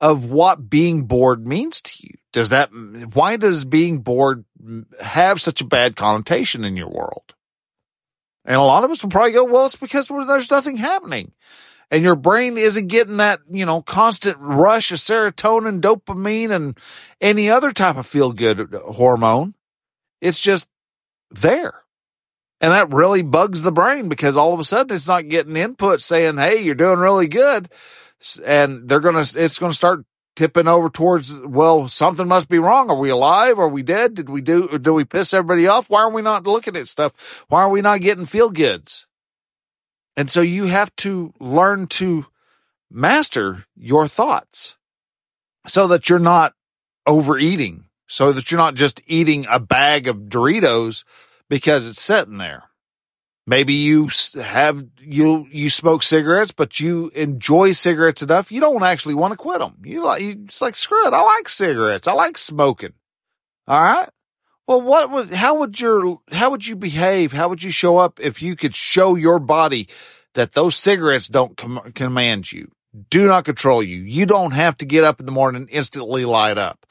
of 0.00 0.26
what 0.26 0.70
being 0.70 1.06
bored 1.06 1.44
means 1.44 1.82
to 1.82 2.06
you. 2.06 2.18
Does 2.32 2.50
that, 2.50 2.70
why 3.12 3.36
does 3.36 3.64
being 3.64 3.98
bored 3.98 4.44
have 5.02 5.40
such 5.40 5.60
a 5.60 5.66
bad 5.66 5.96
connotation 5.96 6.64
in 6.64 6.76
your 6.76 6.88
world? 6.88 7.34
And 8.44 8.56
a 8.56 8.62
lot 8.62 8.84
of 8.84 8.90
us 8.90 9.02
will 9.02 9.10
probably 9.10 9.32
go, 9.32 9.44
well, 9.44 9.66
it's 9.66 9.76
because 9.76 10.08
there's 10.08 10.50
nothing 10.50 10.78
happening. 10.78 11.32
And 11.90 12.02
your 12.02 12.16
brain 12.16 12.56
isn't 12.56 12.86
getting 12.86 13.18
that, 13.18 13.40
you 13.50 13.66
know, 13.66 13.82
constant 13.82 14.38
rush 14.40 14.90
of 14.92 14.98
serotonin, 14.98 15.80
dopamine, 15.80 16.50
and 16.50 16.78
any 17.20 17.50
other 17.50 17.70
type 17.70 17.96
of 17.96 18.06
feel 18.06 18.32
good 18.32 18.72
hormone. 18.72 19.54
It's 20.22 20.40
just 20.40 20.68
there. 21.30 21.82
And 22.62 22.72
that 22.72 22.92
really 22.92 23.22
bugs 23.22 23.62
the 23.62 23.72
brain 23.72 24.08
because 24.08 24.36
all 24.36 24.54
of 24.54 24.60
a 24.60 24.64
sudden 24.64 24.94
it's 24.94 25.08
not 25.08 25.28
getting 25.28 25.56
input 25.56 26.00
saying, 26.00 26.38
Hey, 26.38 26.62
you're 26.62 26.74
doing 26.74 26.98
really 26.98 27.28
good 27.28 27.68
and 28.44 28.88
they're 28.88 29.00
going 29.00 29.22
to, 29.22 29.42
it's 29.44 29.58
going 29.58 29.72
to 29.72 29.76
start 29.76 30.04
tipping 30.34 30.66
over 30.66 30.88
towards, 30.88 31.40
well, 31.40 31.88
something 31.88 32.26
must 32.26 32.48
be 32.48 32.58
wrong. 32.58 32.90
Are 32.90 32.96
we 32.96 33.10
alive? 33.10 33.58
Are 33.58 33.68
we 33.68 33.82
dead? 33.82 34.14
Did 34.14 34.28
we 34.28 34.40
do, 34.40 34.78
do 34.78 34.94
we 34.94 35.04
piss 35.04 35.34
everybody 35.34 35.66
off? 35.66 35.90
Why 35.90 36.02
are 36.02 36.10
we 36.10 36.22
not 36.22 36.46
looking 36.46 36.76
at 36.76 36.88
stuff? 36.88 37.44
Why 37.48 37.62
are 37.62 37.68
we 37.68 37.82
not 37.82 38.00
getting 38.00 38.26
feel 38.26 38.50
goods? 38.50 39.06
And 40.16 40.30
so 40.30 40.40
you 40.40 40.66
have 40.66 40.94
to 40.96 41.32
learn 41.40 41.86
to 41.88 42.26
master 42.90 43.64
your 43.74 44.08
thoughts 44.08 44.76
so 45.66 45.86
that 45.86 46.08
you're 46.08 46.18
not 46.18 46.54
overeating, 47.06 47.84
so 48.06 48.32
that 48.32 48.50
you're 48.50 48.58
not 48.58 48.74
just 48.74 49.00
eating 49.06 49.46
a 49.50 49.58
bag 49.58 50.08
of 50.08 50.28
Doritos 50.28 51.04
because 51.48 51.88
it's 51.88 52.02
sitting 52.02 52.38
there. 52.38 52.64
Maybe 53.46 53.74
you 53.74 54.08
have, 54.40 54.84
you, 55.00 55.46
you 55.50 55.68
smoke 55.68 56.02
cigarettes, 56.04 56.52
but 56.52 56.78
you 56.78 57.10
enjoy 57.14 57.72
cigarettes 57.72 58.22
enough. 58.22 58.52
You 58.52 58.60
don't 58.60 58.84
actually 58.84 59.14
want 59.14 59.32
to 59.32 59.36
quit 59.36 59.58
them. 59.58 59.78
You 59.82 60.04
like, 60.04 60.22
you 60.22 60.34
just 60.36 60.62
like, 60.62 60.76
screw 60.76 61.06
it. 61.06 61.12
I 61.12 61.22
like 61.22 61.48
cigarettes. 61.48 62.06
I 62.06 62.12
like 62.12 62.38
smoking. 62.38 62.92
All 63.66 63.82
right. 63.82 64.08
Well, 64.68 64.80
what 64.80 65.10
would, 65.10 65.32
how 65.32 65.58
would 65.58 65.80
your, 65.80 66.20
how 66.30 66.50
would 66.50 66.66
you 66.66 66.76
behave? 66.76 67.32
How 67.32 67.48
would 67.48 67.64
you 67.64 67.72
show 67.72 67.98
up 67.98 68.20
if 68.20 68.40
you 68.40 68.54
could 68.54 68.76
show 68.76 69.16
your 69.16 69.40
body 69.40 69.88
that 70.34 70.52
those 70.52 70.76
cigarettes 70.76 71.28
don't 71.28 71.56
com- 71.56 71.92
command 71.94 72.52
you, 72.52 72.70
do 73.10 73.26
not 73.26 73.44
control 73.44 73.82
you. 73.82 73.98
You 73.98 74.26
don't 74.26 74.52
have 74.52 74.76
to 74.78 74.86
get 74.86 75.04
up 75.04 75.20
in 75.20 75.26
the 75.26 75.32
morning 75.32 75.62
and 75.62 75.70
instantly 75.70 76.24
light 76.24 76.58
up. 76.58 76.86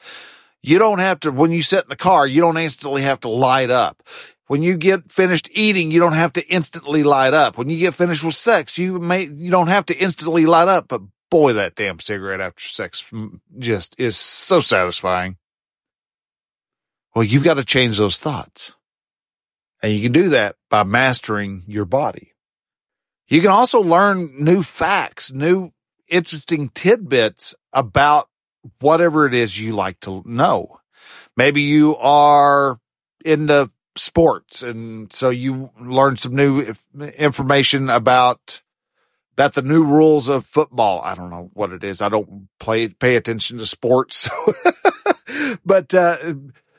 You 0.62 0.78
don't 0.78 1.00
have 1.00 1.20
to, 1.20 1.32
when 1.32 1.50
you 1.50 1.62
sit 1.62 1.84
in 1.84 1.88
the 1.88 1.96
car, 1.96 2.26
you 2.26 2.40
don't 2.40 2.56
instantly 2.56 3.02
have 3.02 3.20
to 3.20 3.28
light 3.28 3.70
up. 3.70 4.02
When 4.46 4.62
you 4.62 4.76
get 4.76 5.10
finished 5.10 5.48
eating, 5.52 5.90
you 5.90 5.98
don't 5.98 6.12
have 6.12 6.32
to 6.34 6.46
instantly 6.48 7.02
light 7.02 7.34
up. 7.34 7.58
When 7.58 7.68
you 7.68 7.78
get 7.78 7.94
finished 7.94 8.22
with 8.22 8.34
sex, 8.34 8.78
you 8.78 8.98
may, 8.98 9.24
you 9.24 9.50
don't 9.50 9.68
have 9.68 9.86
to 9.86 9.98
instantly 9.98 10.46
light 10.46 10.68
up, 10.68 10.88
but 10.88 11.02
boy, 11.30 11.54
that 11.54 11.74
damn 11.74 11.98
cigarette 11.98 12.40
after 12.40 12.62
sex 12.62 13.02
mm, 13.10 13.40
just 13.58 13.98
is 13.98 14.16
so 14.16 14.60
satisfying. 14.60 15.36
Well, 17.14 17.24
you've 17.24 17.44
got 17.44 17.54
to 17.54 17.64
change 17.64 17.98
those 17.98 18.18
thoughts. 18.18 18.74
And 19.82 19.92
you 19.92 20.02
can 20.02 20.12
do 20.12 20.28
that 20.28 20.56
by 20.70 20.84
mastering 20.84 21.64
your 21.66 21.84
body. 21.84 22.32
You 23.26 23.40
can 23.40 23.50
also 23.50 23.80
learn 23.80 24.30
new 24.38 24.62
facts, 24.62 25.32
new 25.32 25.72
interesting 26.08 26.68
tidbits 26.68 27.54
about 27.72 28.28
whatever 28.80 29.26
it 29.26 29.34
is 29.34 29.60
you 29.60 29.74
like 29.74 30.00
to 30.00 30.22
know. 30.24 30.80
Maybe 31.36 31.62
you 31.62 31.96
are 31.96 32.78
into 33.24 33.70
sports 33.96 34.62
and 34.62 35.12
so 35.12 35.30
you 35.30 35.70
learn 35.80 36.16
some 36.16 36.34
new 36.34 36.74
information 37.16 37.90
about 37.90 38.62
that 39.36 39.54
the 39.54 39.62
new 39.62 39.84
rules 39.84 40.28
of 40.28 40.46
football. 40.46 41.00
I 41.02 41.14
don't 41.14 41.30
know 41.30 41.50
what 41.54 41.72
it 41.72 41.82
is. 41.84 42.00
I 42.00 42.08
don't 42.08 42.48
play, 42.58 42.88
pay 42.88 43.16
attention 43.16 43.58
to 43.58 43.66
sports. 43.66 44.28
but, 45.64 45.94
uh, 45.94 46.34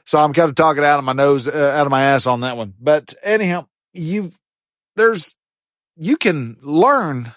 so 0.06 0.20
I'm 0.20 0.34
kind 0.34 0.50
of 0.50 0.56
talking 0.56 0.84
out 0.84 1.00
of 1.00 1.06
my 1.06 1.14
nose, 1.14 1.48
uh, 1.48 1.74
out 1.76 1.88
of 1.88 1.92
my 1.92 2.04
ass 2.04 2.28
on 2.28 2.42
that 2.42 2.58
one. 2.58 2.74
But 2.80 3.16
anyhow, 3.24 3.68
you've, 3.92 4.38
there's, 4.96 5.34
you 5.96 6.18
can 6.18 6.58
learn 6.62 7.34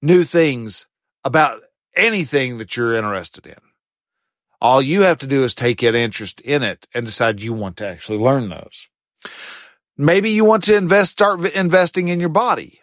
new 0.00 0.24
things 0.24 0.86
about 1.24 1.60
anything 1.94 2.58
that 2.58 2.76
you're 2.76 2.94
interested 2.94 3.46
in. 3.46 3.56
All 4.60 4.82
you 4.82 5.02
have 5.02 5.18
to 5.18 5.26
do 5.26 5.44
is 5.44 5.54
take 5.54 5.82
an 5.82 5.94
interest 5.94 6.40
in 6.40 6.62
it 6.62 6.88
and 6.92 7.06
decide 7.06 7.42
you 7.42 7.52
want 7.52 7.76
to 7.78 7.88
actually 7.88 8.18
learn 8.18 8.48
those. 8.48 8.88
Maybe 9.96 10.30
you 10.30 10.44
want 10.44 10.64
to 10.64 10.76
invest, 10.76 11.12
start 11.12 11.40
investing 11.52 12.08
in 12.08 12.20
your 12.20 12.28
body. 12.28 12.80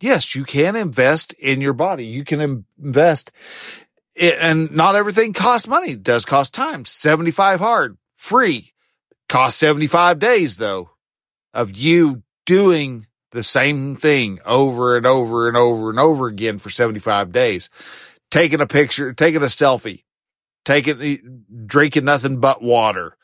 Yes, 0.00 0.34
you 0.34 0.44
can 0.44 0.74
invest 0.74 1.32
in 1.34 1.60
your 1.60 1.72
body. 1.72 2.04
You 2.04 2.24
can 2.24 2.40
invest 2.40 3.32
and 4.20 4.70
not 4.72 4.94
everything 4.94 5.32
costs 5.32 5.68
money. 5.68 5.92
It 5.92 6.02
does 6.02 6.24
cost 6.24 6.52
time. 6.54 6.84
75 6.84 7.60
hard, 7.60 7.96
free. 8.16 8.72
Cost 9.28 9.58
75 9.58 10.18
days 10.18 10.58
though 10.58 10.90
of 11.54 11.76
you 11.76 12.22
doing 12.44 13.06
the 13.30 13.42
same 13.42 13.96
thing 13.96 14.40
over 14.44 14.96
and 14.96 15.06
over 15.06 15.48
and 15.48 15.56
over 15.56 15.90
and 15.90 15.98
over 15.98 16.26
again 16.26 16.58
for 16.58 16.70
75 16.70 17.32
days. 17.32 17.70
Taking 18.30 18.60
a 18.60 18.66
picture, 18.66 19.12
taking 19.12 19.42
a 19.42 19.46
selfie, 19.46 20.04
taking, 20.64 21.44
drinking 21.66 22.04
nothing 22.04 22.40
but 22.40 22.62
water, 22.62 23.16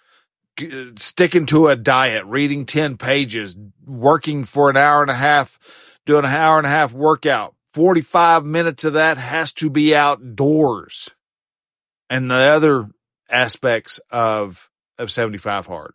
sticking 0.97 1.47
to 1.47 1.69
a 1.69 1.77
diet, 1.77 2.25
reading 2.27 2.67
10 2.67 2.97
pages, 2.97 3.57
working 3.87 4.45
for 4.45 4.71
an 4.71 4.77
hour 4.77 5.03
and 5.03 5.11
a 5.11 5.15
half, 5.15 5.59
doing 6.07 6.25
an 6.25 6.31
hour 6.31 6.59
and 6.59 6.67
a 6.67 6.71
half 6.71 6.93
workout. 6.93 7.55
45 7.75 8.45
minutes 8.45 8.85
of 8.85 8.95
that 8.95 9.19
has 9.19 9.53
to 9.53 9.71
be 9.71 9.95
outdoors. 9.95 11.11
And 12.11 12.31
the 12.31 12.35
other 12.35 12.89
aspects 13.29 14.01
of, 14.11 14.71
of 14.99 15.11
75 15.11 15.67
hard. 15.67 15.93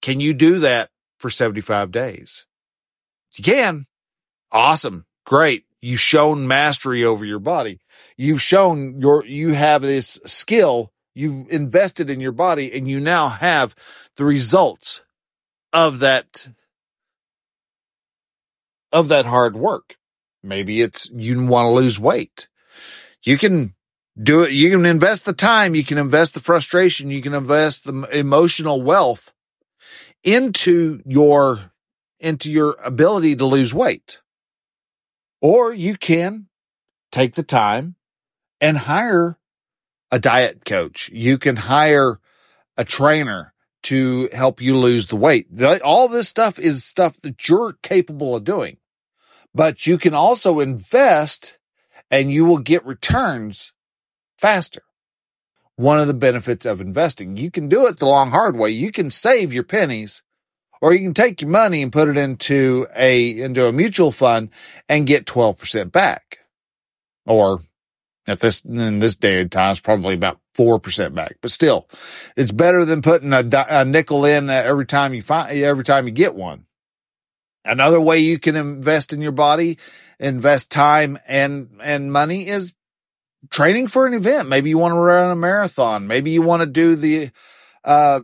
Can 0.00 0.20
you 0.20 0.32
do 0.32 0.60
that 0.60 0.90
for 1.18 1.28
75 1.28 1.90
days? 1.90 2.46
You 3.34 3.44
can. 3.44 3.86
Awesome. 4.50 5.04
Great. 5.26 5.64
You've 5.82 6.00
shown 6.00 6.46
mastery 6.46 7.04
over 7.04 7.24
your 7.24 7.38
body. 7.38 7.80
You've 8.16 8.42
shown 8.42 9.00
your, 9.00 9.24
you 9.24 9.54
have 9.54 9.82
this 9.82 10.20
skill. 10.24 10.92
You've 11.14 11.50
invested 11.50 12.10
in 12.10 12.20
your 12.20 12.32
body 12.32 12.72
and 12.72 12.86
you 12.88 13.00
now 13.00 13.28
have 13.28 13.74
the 14.16 14.24
results 14.24 15.02
of 15.72 16.00
that, 16.00 16.48
of 18.92 19.08
that 19.08 19.26
hard 19.26 19.56
work. 19.56 19.96
Maybe 20.42 20.80
it's 20.80 21.10
you 21.10 21.46
want 21.46 21.66
to 21.66 21.70
lose 21.70 21.98
weight. 21.98 22.48
You 23.22 23.36
can 23.38 23.74
do 24.20 24.42
it. 24.42 24.52
You 24.52 24.70
can 24.70 24.86
invest 24.86 25.24
the 25.24 25.32
time. 25.32 25.74
You 25.74 25.84
can 25.84 25.98
invest 25.98 26.34
the 26.34 26.40
frustration. 26.40 27.10
You 27.10 27.22
can 27.22 27.34
invest 27.34 27.84
the 27.84 28.08
emotional 28.12 28.82
wealth 28.82 29.32
into 30.22 31.02
your 31.06 31.72
into 32.18 32.50
your 32.50 32.76
ability 32.84 33.36
to 33.36 33.46
lose 33.46 33.72
weight. 33.72 34.20
Or 35.40 35.72
you 35.72 35.96
can 35.96 36.46
take 37.10 37.34
the 37.34 37.42
time 37.42 37.96
and 38.60 38.78
hire 38.78 39.38
a 40.10 40.18
diet 40.18 40.64
coach. 40.64 41.08
You 41.12 41.38
can 41.38 41.56
hire 41.56 42.20
a 42.76 42.84
trainer 42.84 43.54
to 43.84 44.28
help 44.32 44.60
you 44.60 44.76
lose 44.76 45.06
the 45.06 45.16
weight. 45.16 45.48
All 45.82 46.08
this 46.08 46.28
stuff 46.28 46.58
is 46.58 46.84
stuff 46.84 47.18
that 47.22 47.48
you're 47.48 47.74
capable 47.82 48.36
of 48.36 48.44
doing, 48.44 48.76
but 49.54 49.86
you 49.86 49.96
can 49.96 50.14
also 50.14 50.60
invest 50.60 51.58
and 52.10 52.30
you 52.30 52.44
will 52.44 52.58
get 52.58 52.84
returns 52.84 53.72
faster. 54.36 54.82
One 55.76 55.98
of 55.98 56.08
the 56.08 56.14
benefits 56.14 56.66
of 56.66 56.80
investing, 56.80 57.38
you 57.38 57.50
can 57.50 57.68
do 57.68 57.86
it 57.86 57.98
the 57.98 58.06
long 58.06 58.30
hard 58.30 58.56
way. 58.56 58.70
You 58.70 58.92
can 58.92 59.10
save 59.10 59.52
your 59.52 59.62
pennies 59.62 60.22
or 60.80 60.92
you 60.92 61.00
can 61.00 61.14
take 61.14 61.40
your 61.40 61.50
money 61.50 61.82
and 61.82 61.92
put 61.92 62.08
it 62.08 62.16
into 62.16 62.86
a, 62.96 63.40
into 63.40 63.66
a 63.66 63.72
mutual 63.72 64.12
fund 64.12 64.50
and 64.88 65.06
get 65.06 65.26
12% 65.26 65.92
back. 65.92 66.38
or 67.26 67.60
at 68.26 68.40
this, 68.40 68.64
in 68.64 69.00
this 69.00 69.16
day 69.16 69.40
and 69.40 69.50
time, 69.50 69.72
it's 69.72 69.80
probably 69.80 70.14
about 70.14 70.38
4% 70.56 71.14
back, 71.14 71.36
but 71.40 71.50
still 71.50 71.88
it's 72.36 72.52
better 72.52 72.84
than 72.84 73.02
putting 73.02 73.32
a, 73.32 73.44
a 73.68 73.84
nickel 73.84 74.24
in 74.24 74.48
every 74.50 74.86
time 74.86 75.14
you 75.14 75.22
find, 75.22 75.50
every 75.58 75.84
time 75.84 76.06
you 76.06 76.12
get 76.12 76.34
one. 76.34 76.66
Another 77.64 78.00
way 78.00 78.18
you 78.18 78.38
can 78.38 78.56
invest 78.56 79.12
in 79.12 79.20
your 79.20 79.32
body, 79.32 79.78
invest 80.18 80.70
time 80.70 81.18
and, 81.26 81.70
and 81.82 82.12
money 82.12 82.46
is 82.46 82.74
training 83.50 83.88
for 83.88 84.06
an 84.06 84.14
event. 84.14 84.48
Maybe 84.48 84.70
you 84.70 84.78
want 84.78 84.92
to 84.92 84.98
run 84.98 85.30
a 85.30 85.36
marathon. 85.36 86.06
Maybe 86.06 86.30
you 86.30 86.42
want 86.42 86.60
to 86.60 86.66
do 86.66 86.94
the, 86.94 87.30
uh, 87.84 88.20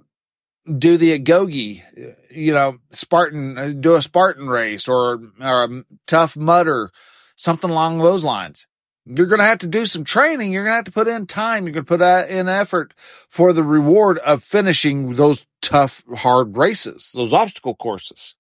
do 0.67 0.97
the 0.97 1.19
Agoge, 1.19 1.83
you 2.31 2.53
know, 2.53 2.79
Spartan, 2.91 3.59
uh, 3.59 3.73
do 3.79 3.95
a 3.95 4.03
Spartan 4.03 4.49
race 4.49 4.89
or, 4.89 5.33
or 5.41 5.65
a 5.65 5.85
tough 6.07 6.37
mudder, 6.37 6.91
something 7.37 7.71
along 7.71 7.99
those 7.99 8.25
lines. 8.25 8.67
You're 9.05 9.27
going 9.27 9.39
to 9.39 9.45
have 9.45 9.61
to 9.61 9.69
do 9.69 9.87
some 9.87 10.03
training. 10.03 10.53
You're 10.53 10.65
going 10.65 10.73
to 10.73 10.77
have 10.77 10.85
to 10.87 10.91
put 10.91 11.07
in 11.07 11.27
time. 11.27 11.65
You're 11.65 11.75
going 11.75 11.85
to 11.85 11.89
put 11.89 12.03
uh, 12.03 12.27
in 12.29 12.49
effort 12.49 12.93
for 12.97 13.53
the 13.53 13.63
reward 13.63 14.19
of 14.19 14.43
finishing 14.43 15.15
those 15.15 15.47
tough, 15.63 16.03
hard 16.17 16.57
races, 16.57 17.13
those 17.15 17.33
obstacle 17.33 17.77
courses. 17.77 18.35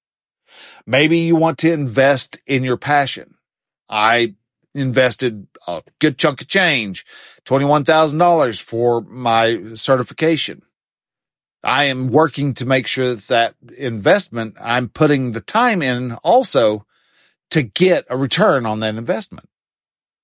Maybe 0.84 1.18
you 1.18 1.36
want 1.36 1.58
to 1.58 1.72
invest 1.72 2.40
in 2.46 2.64
your 2.64 2.76
passion. 2.76 3.34
I 3.88 4.34
invested 4.74 5.46
a 5.66 5.82
good 6.00 6.18
chunk 6.18 6.40
of 6.40 6.48
change, 6.48 7.06
$21,000 7.44 8.60
for 8.60 9.00
my 9.02 9.74
certification. 9.74 10.62
I 11.66 11.84
am 11.84 12.08
working 12.08 12.54
to 12.54 12.64
make 12.64 12.86
sure 12.86 13.14
that, 13.14 13.26
that 13.26 13.54
investment, 13.76 14.56
I'm 14.60 14.88
putting 14.88 15.32
the 15.32 15.40
time 15.40 15.82
in 15.82 16.12
also 16.22 16.86
to 17.50 17.62
get 17.62 18.04
a 18.08 18.16
return 18.16 18.64
on 18.64 18.80
that 18.80 18.94
investment. 18.94 19.48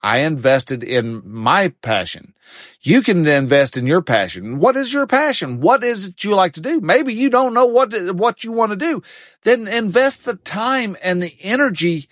I 0.02 0.18
invested 0.18 0.82
in 0.84 1.22
my 1.24 1.68
passion. 1.82 2.34
You 2.80 3.02
can 3.02 3.26
invest 3.26 3.76
in 3.76 3.86
your 3.86 4.02
passion. 4.02 4.58
What 4.58 4.76
is 4.76 4.92
your 4.92 5.06
passion? 5.06 5.60
What 5.60 5.82
is 5.84 6.08
it 6.08 6.24
you 6.24 6.34
like 6.34 6.52
to 6.54 6.60
do? 6.60 6.80
Maybe 6.80 7.12
you 7.12 7.28
don't 7.28 7.54
know 7.54 7.66
what, 7.66 7.92
what 8.14 8.44
you 8.44 8.52
want 8.52 8.70
to 8.70 8.76
do. 8.76 9.02
Then 9.42 9.66
invest 9.66 10.24
the 10.24 10.36
time 10.36 10.96
and 11.02 11.22
the 11.22 11.34
energy 11.40 12.08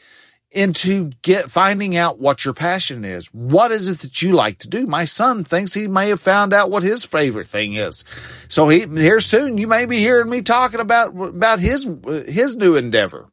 into 0.52 1.12
get 1.22 1.50
finding 1.50 1.96
out 1.96 2.18
what 2.18 2.44
your 2.44 2.54
passion 2.54 3.04
is. 3.04 3.26
What 3.26 3.70
is 3.70 3.88
it 3.88 4.00
that 4.00 4.20
you 4.20 4.32
like 4.32 4.58
to 4.58 4.68
do? 4.68 4.86
My 4.86 5.04
son 5.04 5.44
thinks 5.44 5.74
he 5.74 5.86
may 5.86 6.08
have 6.08 6.20
found 6.20 6.52
out 6.52 6.70
what 6.70 6.82
his 6.82 7.04
favorite 7.04 7.46
thing 7.46 7.74
is. 7.74 8.04
So 8.48 8.68
he 8.68 8.86
here 8.86 9.20
soon 9.20 9.58
you 9.58 9.68
may 9.68 9.86
be 9.86 9.98
hearing 9.98 10.28
me 10.28 10.42
talking 10.42 10.80
about 10.80 11.16
about 11.16 11.60
his 11.60 11.88
his 12.26 12.56
new 12.56 12.74
endeavor. 12.74 13.30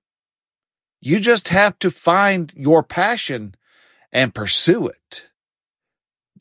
You 1.01 1.19
just 1.19 1.47
have 1.49 1.79
to 1.79 1.89
find 1.89 2.53
your 2.55 2.83
passion 2.83 3.55
and 4.11 4.35
pursue 4.35 4.87
it. 4.87 5.29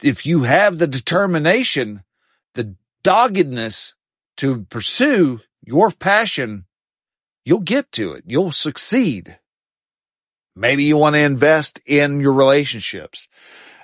If 0.02 0.26
you 0.26 0.42
have 0.42 0.78
the 0.78 0.87
determination, 0.87 2.02
the 2.54 2.75
doggedness 3.02 3.95
to 4.38 4.64
pursue 4.64 5.40
your 5.62 5.90
passion, 5.90 6.66
you'll 7.45 7.61
get 7.61 7.92
to 7.92 8.12
it. 8.12 8.25
You'll 8.26 8.52
succeed. 8.52 9.38
Maybe 10.56 10.84
you 10.84 10.96
want 10.96 11.14
to 11.14 11.22
invest 11.22 11.80
in 11.84 12.20
your 12.20 12.32
relationships. 12.32 13.28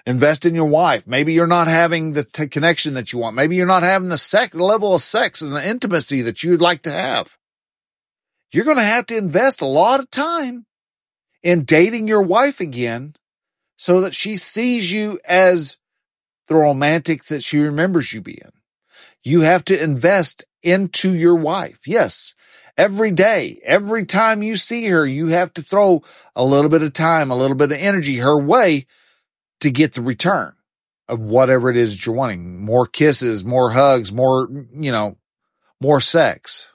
Invest 0.07 0.47
in 0.47 0.55
your 0.55 0.67
wife. 0.67 1.07
Maybe 1.07 1.35
you're 1.35 1.47
not 1.47 1.69
having 1.69 2.13
the 2.13 2.25
t- 2.25 2.49
connection 2.49 2.95
that 2.95 3.13
you 3.13 3.19
want. 3.19 3.37
Maybe 3.37 3.55
you're 3.55 3.67
not 3.67 3.83
having 3.83 4.09
the 4.09 4.51
level 4.55 4.95
of 4.95 5.03
sex 5.03 5.43
and 5.43 5.53
the 5.53 5.65
intimacy 5.65 6.23
that 6.23 6.43
you'd 6.43 6.63
like 6.63 6.83
to 6.83 6.91
have. 6.91 7.37
You're 8.51 8.65
going 8.65 8.79
to 8.79 8.83
have 8.83 9.07
to 9.07 9.17
invest 9.17 9.61
a 9.61 9.67
lot 9.67 10.01
of 10.01 10.11
time 10.11 10.67
in 11.43 11.65
dating 11.65 12.09
your 12.09 12.23
wife 12.23 12.59
again 12.59 13.15
so 13.77 14.01
that 14.01 14.15
she 14.15 14.35
sees 14.35 14.93
you 14.93 15.21
as 15.25 15.77
the 16.49 16.55
romantic 16.57 17.25
that 17.25 17.43
she 17.43 17.59
remembers 17.59 18.13
you 18.13 18.21
being. 18.21 18.53
You 19.23 19.43
have 19.43 19.65
to 19.67 19.83
invest 19.83 20.45
into 20.63 21.15
your 21.15 21.37
wife. 21.37 21.79
Yes. 21.87 22.35
Every 22.77 23.11
day, 23.11 23.61
every 23.65 24.07
time 24.07 24.43
you 24.43 24.57
see 24.57 24.87
her, 24.87 25.07
you 25.07 25.29
have 25.29 25.53
to 25.55 25.63
throw 25.63 26.03
a 26.35 26.45
little 26.45 26.71
bit 26.71 26.83
of 26.83 26.93
time, 26.93 27.31
a 27.31 27.37
little 27.37 27.57
bit 27.57 27.71
of 27.71 27.79
energy 27.79 28.17
her 28.19 28.39
way 28.39 28.87
to 29.61 29.71
get 29.71 29.93
the 29.93 30.03
return 30.03 30.55
of 31.09 31.21
whatever 31.21 31.69
it 31.69 31.77
is 31.77 32.05
you're 32.05 32.15
wanting. 32.15 32.65
More 32.65 32.87
kisses, 32.87 33.45
more 33.45 33.73
hugs, 33.73 34.13
more, 34.13 34.49
you 34.73 34.91
know, 34.91 35.17
more 35.81 36.01
sex. 36.01 36.71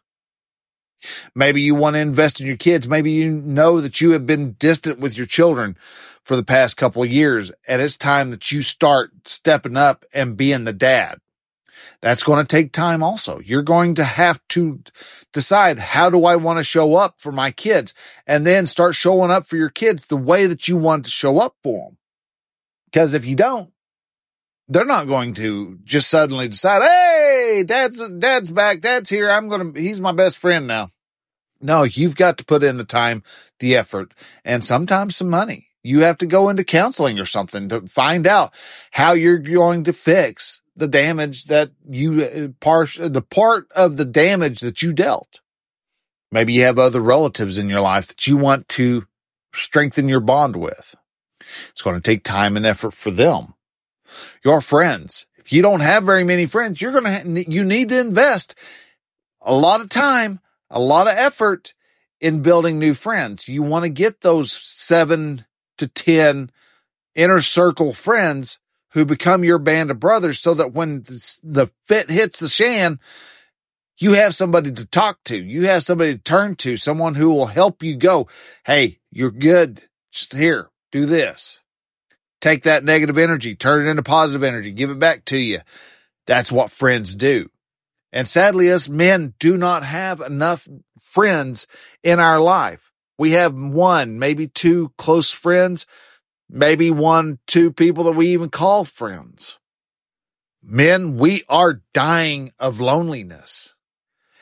Maybe 1.35 1.61
you 1.61 1.75
want 1.75 1.95
to 1.95 1.99
invest 1.99 2.41
in 2.41 2.47
your 2.47 2.57
kids. 2.57 2.87
Maybe 2.87 3.11
you 3.11 3.29
know 3.31 3.81
that 3.81 4.01
you 4.01 4.11
have 4.11 4.25
been 4.25 4.53
distant 4.53 4.99
with 4.99 5.17
your 5.17 5.25
children 5.25 5.77
for 6.23 6.35
the 6.35 6.43
past 6.43 6.77
couple 6.77 7.03
of 7.03 7.09
years. 7.09 7.51
And 7.67 7.81
it's 7.81 7.97
time 7.97 8.31
that 8.31 8.51
you 8.51 8.61
start 8.61 9.11
stepping 9.25 9.77
up 9.77 10.05
and 10.13 10.37
being 10.37 10.65
the 10.65 10.73
dad. 10.73 11.19
That's 12.01 12.23
going 12.23 12.45
to 12.45 12.47
take 12.47 12.71
time 12.71 13.03
also. 13.03 13.39
You're 13.39 13.63
going 13.63 13.95
to 13.95 14.03
have 14.03 14.39
to 14.49 14.81
decide 15.33 15.79
how 15.79 16.09
do 16.09 16.25
I 16.25 16.35
want 16.35 16.59
to 16.59 16.63
show 16.63 16.95
up 16.95 17.19
for 17.19 17.31
my 17.31 17.51
kids 17.51 17.93
and 18.25 18.45
then 18.45 18.65
start 18.65 18.95
showing 18.95 19.31
up 19.31 19.45
for 19.45 19.55
your 19.55 19.69
kids 19.69 20.05
the 20.05 20.17
way 20.17 20.45
that 20.45 20.67
you 20.67 20.77
want 20.77 21.05
to 21.05 21.11
show 21.11 21.39
up 21.39 21.55
for 21.63 21.87
them. 21.87 21.97
Because 22.85 23.13
if 23.13 23.25
you 23.25 23.35
don't, 23.35 23.71
they're 24.67 24.85
not 24.85 25.07
going 25.07 25.33
to 25.35 25.79
just 25.83 26.09
suddenly 26.09 26.47
decide, 26.47 26.81
Hey, 26.81 27.63
dad's, 27.65 28.07
dad's 28.09 28.51
back. 28.51 28.81
Dad's 28.81 29.09
here. 29.09 29.29
I'm 29.29 29.47
going 29.47 29.73
to, 29.73 29.81
he's 29.81 30.01
my 30.01 30.11
best 30.11 30.37
friend 30.37 30.67
now. 30.67 30.89
No, 31.59 31.83
you've 31.83 32.15
got 32.15 32.37
to 32.37 32.45
put 32.45 32.63
in 32.63 32.77
the 32.77 32.85
time, 32.85 33.23
the 33.59 33.75
effort 33.75 34.13
and 34.45 34.63
sometimes 34.63 35.15
some 35.15 35.29
money 35.29 35.67
you 35.87 36.01
have 36.01 36.17
to 36.17 36.25
go 36.25 36.49
into 36.49 36.65
counseling 36.65 37.17
or 37.17 37.25
something 37.25 37.69
to 37.69 37.81
find 37.87 38.27
out 38.27 38.53
how 38.91 39.13
you're 39.13 39.37
going 39.37 39.85
to 39.85 39.93
fix 39.93 40.61
the 40.77 40.87
damage 40.87 41.45
that 41.45 41.71
you 41.89 42.23
uh, 42.23 42.47
part, 42.59 42.91
the 42.99 43.21
part 43.21 43.67
of 43.75 43.97
the 43.97 44.05
damage 44.05 44.59
that 44.59 44.81
you 44.81 44.93
dealt. 44.93 45.41
Maybe 46.31 46.53
you 46.53 46.63
have 46.63 46.77
other 46.77 47.01
relatives 47.01 47.57
in 47.57 47.69
your 47.69 47.81
life 47.81 48.07
that 48.07 48.27
you 48.27 48.37
want 48.37 48.67
to 48.69 49.07
strengthen 49.53 50.07
your 50.07 50.19
bond 50.19 50.55
with. 50.55 50.95
It's 51.69 51.81
going 51.81 51.95
to 51.95 52.01
take 52.01 52.23
time 52.23 52.55
and 52.55 52.65
effort 52.65 52.93
for 52.93 53.11
them. 53.11 53.55
Your 54.43 54.61
friends. 54.61 55.25
If 55.37 55.51
you 55.51 55.61
don't 55.61 55.79
have 55.79 56.03
very 56.03 56.23
many 56.23 56.45
friends, 56.45 56.81
you're 56.81 56.91
going 56.91 57.35
to, 57.35 57.51
you 57.51 57.63
need 57.63 57.89
to 57.89 57.99
invest 57.99 58.55
a 59.41 59.55
lot 59.55 59.81
of 59.81 59.89
time, 59.89 60.41
a 60.69 60.79
lot 60.79 61.07
of 61.07 61.13
effort 61.17 61.73
in 62.19 62.41
building 62.41 62.77
new 62.77 62.93
friends. 62.93 63.47
You 63.47 63.63
want 63.63 63.83
to 63.83 63.89
get 63.89 64.21
those 64.21 64.51
seven 64.51 65.45
to 65.77 65.87
10 65.87 66.51
inner 67.15 67.41
circle 67.41 67.93
friends 67.93 68.59
who 68.97 69.05
become 69.05 69.43
your 69.43 69.59
band 69.59 69.91
of 69.91 69.99
brothers 69.99 70.39
so 70.39 70.55
that 70.55 70.73
when 70.73 71.03
the 71.43 71.69
fit 71.85 72.09
hits 72.09 72.39
the 72.39 72.47
shan, 72.47 72.99
you 73.99 74.13
have 74.13 74.33
somebody 74.33 74.71
to 74.71 74.85
talk 74.85 75.19
to. 75.25 75.37
You 75.37 75.67
have 75.67 75.83
somebody 75.83 76.15
to 76.15 76.21
turn 76.21 76.55
to, 76.57 76.77
someone 76.77 77.13
who 77.13 77.29
will 77.29 77.45
help 77.45 77.83
you 77.83 77.95
go, 77.95 78.27
Hey, 78.65 78.99
you're 79.11 79.31
good. 79.31 79.83
Just 80.11 80.33
here, 80.33 80.71
do 80.91 81.05
this. 81.05 81.59
Take 82.41 82.63
that 82.63 82.83
negative 82.83 83.19
energy, 83.19 83.53
turn 83.53 83.85
it 83.85 83.89
into 83.89 84.01
positive 84.01 84.43
energy, 84.43 84.71
give 84.71 84.89
it 84.89 84.97
back 84.97 85.25
to 85.25 85.37
you. 85.37 85.59
That's 86.25 86.51
what 86.51 86.71
friends 86.71 87.13
do. 87.13 87.49
And 88.11 88.27
sadly, 88.27 88.71
us 88.71 88.89
men 88.89 89.35
do 89.37 89.57
not 89.57 89.83
have 89.83 90.21
enough 90.21 90.67
friends 90.99 91.67
in 92.01 92.19
our 92.19 92.39
life. 92.39 92.91
We 93.19 93.31
have 93.31 93.59
one, 93.59 94.17
maybe 94.17 94.47
two 94.47 94.91
close 94.97 95.29
friends, 95.29 95.85
maybe 96.49 96.91
one, 96.91 97.39
two 97.47 97.71
people 97.71 98.03
that 98.05 98.13
we 98.13 98.27
even 98.27 98.49
call 98.49 98.85
friends. 98.85 99.57
Men, 100.61 101.17
we 101.17 101.43
are 101.47 101.81
dying 101.93 102.51
of 102.59 102.79
loneliness. 102.79 103.73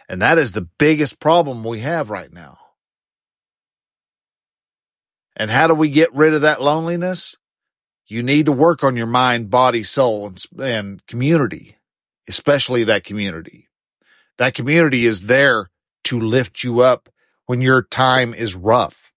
And 0.08 0.22
that 0.22 0.38
is 0.38 0.54
the 0.54 0.68
biggest 0.78 1.20
problem 1.20 1.64
we 1.64 1.80
have 1.80 2.10
right 2.10 2.32
now. 2.32 2.58
And 5.36 5.52
how 5.52 5.68
do 5.68 5.74
we 5.74 5.90
get 5.90 6.14
rid 6.14 6.34
of 6.34 6.42
that 6.42 6.62
loneliness? 6.62 7.36
You 8.08 8.24
need 8.24 8.46
to 8.46 8.52
work 8.52 8.84
on 8.84 8.96
your 8.96 9.08
mind, 9.08 9.50
body, 9.50 9.84
soul, 9.84 10.28
and, 10.28 10.46
and 10.60 11.06
community, 11.08 11.78
especially 12.30 12.84
that 12.84 13.04
community. 13.04 13.68
That 14.38 14.54
community 14.54 15.06
is 15.06 15.24
there 15.24 15.70
to 16.06 16.20
lift 16.20 16.64
you 16.64 16.82
up 16.82 17.10
when 17.48 17.62
your 17.62 17.82
time 17.82 18.34
is 18.34 18.56
rough. 18.56 19.12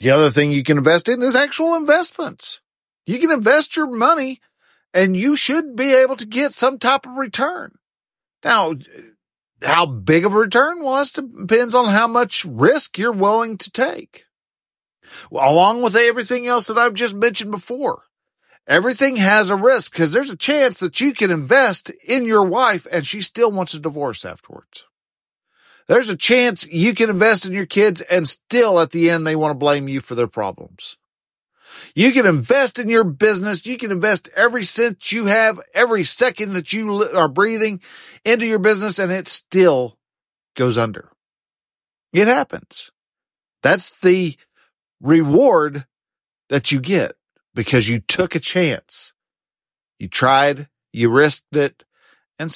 The 0.00 0.10
other 0.10 0.30
thing 0.30 0.52
you 0.52 0.62
can 0.62 0.78
invest 0.78 1.08
in 1.08 1.22
is 1.22 1.34
actual 1.34 1.74
investments. 1.74 2.60
You 3.06 3.18
can 3.18 3.30
invest 3.30 3.76
your 3.76 3.88
money 3.88 4.40
and 4.94 5.16
you 5.16 5.36
should 5.36 5.74
be 5.74 5.94
able 5.94 6.16
to 6.16 6.26
get 6.26 6.52
some 6.52 6.78
type 6.78 7.06
of 7.06 7.16
return. 7.16 7.78
Now, 8.44 8.74
how 9.62 9.86
big 9.86 10.24
of 10.24 10.34
a 10.34 10.38
return? 10.38 10.82
Well, 10.82 11.02
it 11.02 11.12
depends 11.14 11.74
on 11.74 11.86
how 11.86 12.06
much 12.06 12.44
risk 12.44 12.98
you're 12.98 13.12
willing 13.12 13.58
to 13.58 13.70
take. 13.70 14.24
Well, 15.30 15.50
along 15.50 15.82
with 15.82 15.96
everything 15.96 16.46
else 16.46 16.66
that 16.68 16.78
I've 16.78 16.94
just 16.94 17.14
mentioned 17.14 17.50
before. 17.50 18.04
Everything 18.66 19.16
has 19.16 19.48
a 19.48 19.56
risk 19.56 19.92
because 19.92 20.12
there's 20.12 20.30
a 20.30 20.36
chance 20.36 20.80
that 20.80 21.00
you 21.00 21.14
can 21.14 21.30
invest 21.30 21.90
in 22.06 22.26
your 22.26 22.44
wife 22.44 22.86
and 22.92 23.06
she 23.06 23.22
still 23.22 23.50
wants 23.50 23.72
a 23.72 23.78
divorce 23.78 24.26
afterwards. 24.26 24.84
There's 25.88 26.10
a 26.10 26.16
chance 26.16 26.68
you 26.70 26.94
can 26.94 27.08
invest 27.08 27.46
in 27.46 27.52
your 27.54 27.66
kids 27.66 28.02
and 28.02 28.28
still 28.28 28.78
at 28.78 28.90
the 28.90 29.08
end 29.10 29.26
they 29.26 29.34
want 29.34 29.52
to 29.52 29.58
blame 29.58 29.88
you 29.88 30.00
for 30.00 30.14
their 30.14 30.26
problems. 30.26 30.98
You 31.94 32.12
can 32.12 32.26
invest 32.26 32.78
in 32.78 32.88
your 32.88 33.04
business. 33.04 33.64
You 33.64 33.78
can 33.78 33.90
invest 33.90 34.28
every 34.36 34.64
cent 34.64 35.10
you 35.10 35.26
have, 35.26 35.60
every 35.74 36.04
second 36.04 36.52
that 36.52 36.72
you 36.72 37.02
are 37.14 37.28
breathing 37.28 37.80
into 38.24 38.46
your 38.46 38.58
business 38.58 38.98
and 38.98 39.10
it 39.10 39.28
still 39.28 39.98
goes 40.54 40.76
under. 40.76 41.10
It 42.12 42.28
happens. 42.28 42.90
That's 43.62 43.92
the 43.92 44.36
reward 45.00 45.86
that 46.48 46.70
you 46.70 46.80
get 46.80 47.16
because 47.54 47.88
you 47.88 48.00
took 48.00 48.34
a 48.34 48.40
chance. 48.40 49.12
You 49.98 50.08
tried, 50.08 50.68
you 50.92 51.10
risked 51.10 51.56
it, 51.56 51.84
and 52.38 52.54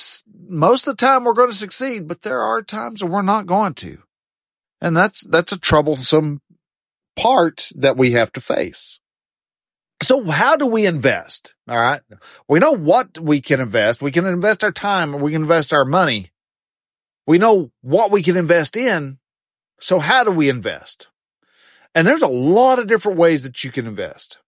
most 0.49 0.87
of 0.87 0.97
the 0.97 1.05
time 1.05 1.25
we're 1.25 1.33
going 1.33 1.51
to 1.51 1.57
succeed, 1.57 2.07
but 2.07 2.23
there 2.23 2.41
are 2.41 2.63
times 2.63 3.03
we're 3.03 3.23
not 3.23 3.47
going 3.47 3.75
to. 3.75 4.03
And 4.81 4.97
that's, 4.97 5.27
that's 5.27 5.53
a 5.53 5.59
troublesome 5.59 6.41
part 7.17 7.71
that 7.77 7.97
we 7.97 8.13
have 8.13 8.33
to 8.33 8.41
face. 8.41 9.01
So 10.03 10.25
how 10.25 10.57
do 10.57 10.67
we 10.67 10.87
invest? 10.87 11.55
All 11.69 11.81
right. 11.81 12.01
We 12.49 12.59
know 12.59 12.73
what 12.73 13.19
we 13.19 13.41
can 13.41 13.61
invest. 13.61 14.03
We 14.03 14.11
can 14.11 14.27
invest 14.27 14.65
our 14.65 14.73
time. 14.73 15.21
We 15.21 15.33
can 15.33 15.43
invest 15.43 15.73
our 15.73 15.85
money. 15.85 16.33
We 17.27 17.39
know 17.39 17.71
what 17.83 18.11
we 18.11 18.23
can 18.23 18.37
invest 18.37 18.77
in. 18.77 19.19
So 19.79 20.01
how 20.01 20.25
do 20.25 20.33
we 20.33 20.49
invest? 20.49 21.09
And 21.95 22.07
there's 22.07 22.23
a 22.23 22.29
lot 22.29 22.79
of 22.79 22.87
different 22.87 23.19
ways 23.19 23.45
that 23.45 23.63
you 23.63 23.71
can 23.71 23.87
invest. 23.87 24.39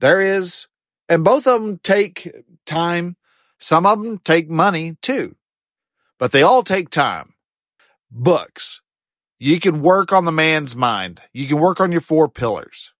There 0.00 0.20
is, 0.20 0.66
and 1.08 1.24
both 1.24 1.46
of 1.46 1.62
them 1.62 1.78
take 1.82 2.30
time. 2.64 3.16
Some 3.58 3.86
of 3.86 4.02
them 4.02 4.18
take 4.18 4.50
money 4.50 4.96
too, 5.00 5.36
but 6.18 6.32
they 6.32 6.42
all 6.42 6.62
take 6.62 6.90
time. 6.90 7.34
Books. 8.10 8.80
You 9.38 9.60
can 9.60 9.82
work 9.82 10.12
on 10.12 10.24
the 10.24 10.32
man's 10.32 10.76
mind. 10.76 11.22
You 11.32 11.46
can 11.46 11.58
work 11.58 11.80
on 11.80 11.92
your 11.92 12.00
four 12.00 12.28
pillars. 12.28 12.92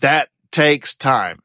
That 0.00 0.28
takes 0.52 0.94
time. 0.94 1.42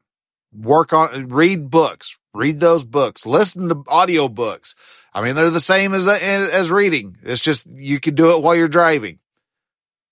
Work 0.54 0.92
on, 0.92 1.28
read 1.28 1.70
books, 1.70 2.18
read 2.34 2.60
those 2.60 2.84
books, 2.84 3.24
listen 3.24 3.70
to 3.70 3.82
audio 3.88 4.28
books. 4.28 4.74
I 5.14 5.22
mean, 5.22 5.34
they're 5.34 5.50
the 5.50 5.60
same 5.60 5.94
as, 5.94 6.06
as 6.06 6.70
reading. 6.70 7.16
It's 7.22 7.42
just, 7.42 7.66
you 7.66 8.00
can 8.00 8.14
do 8.14 8.36
it 8.36 8.42
while 8.42 8.54
you're 8.54 8.68
driving. 8.68 9.18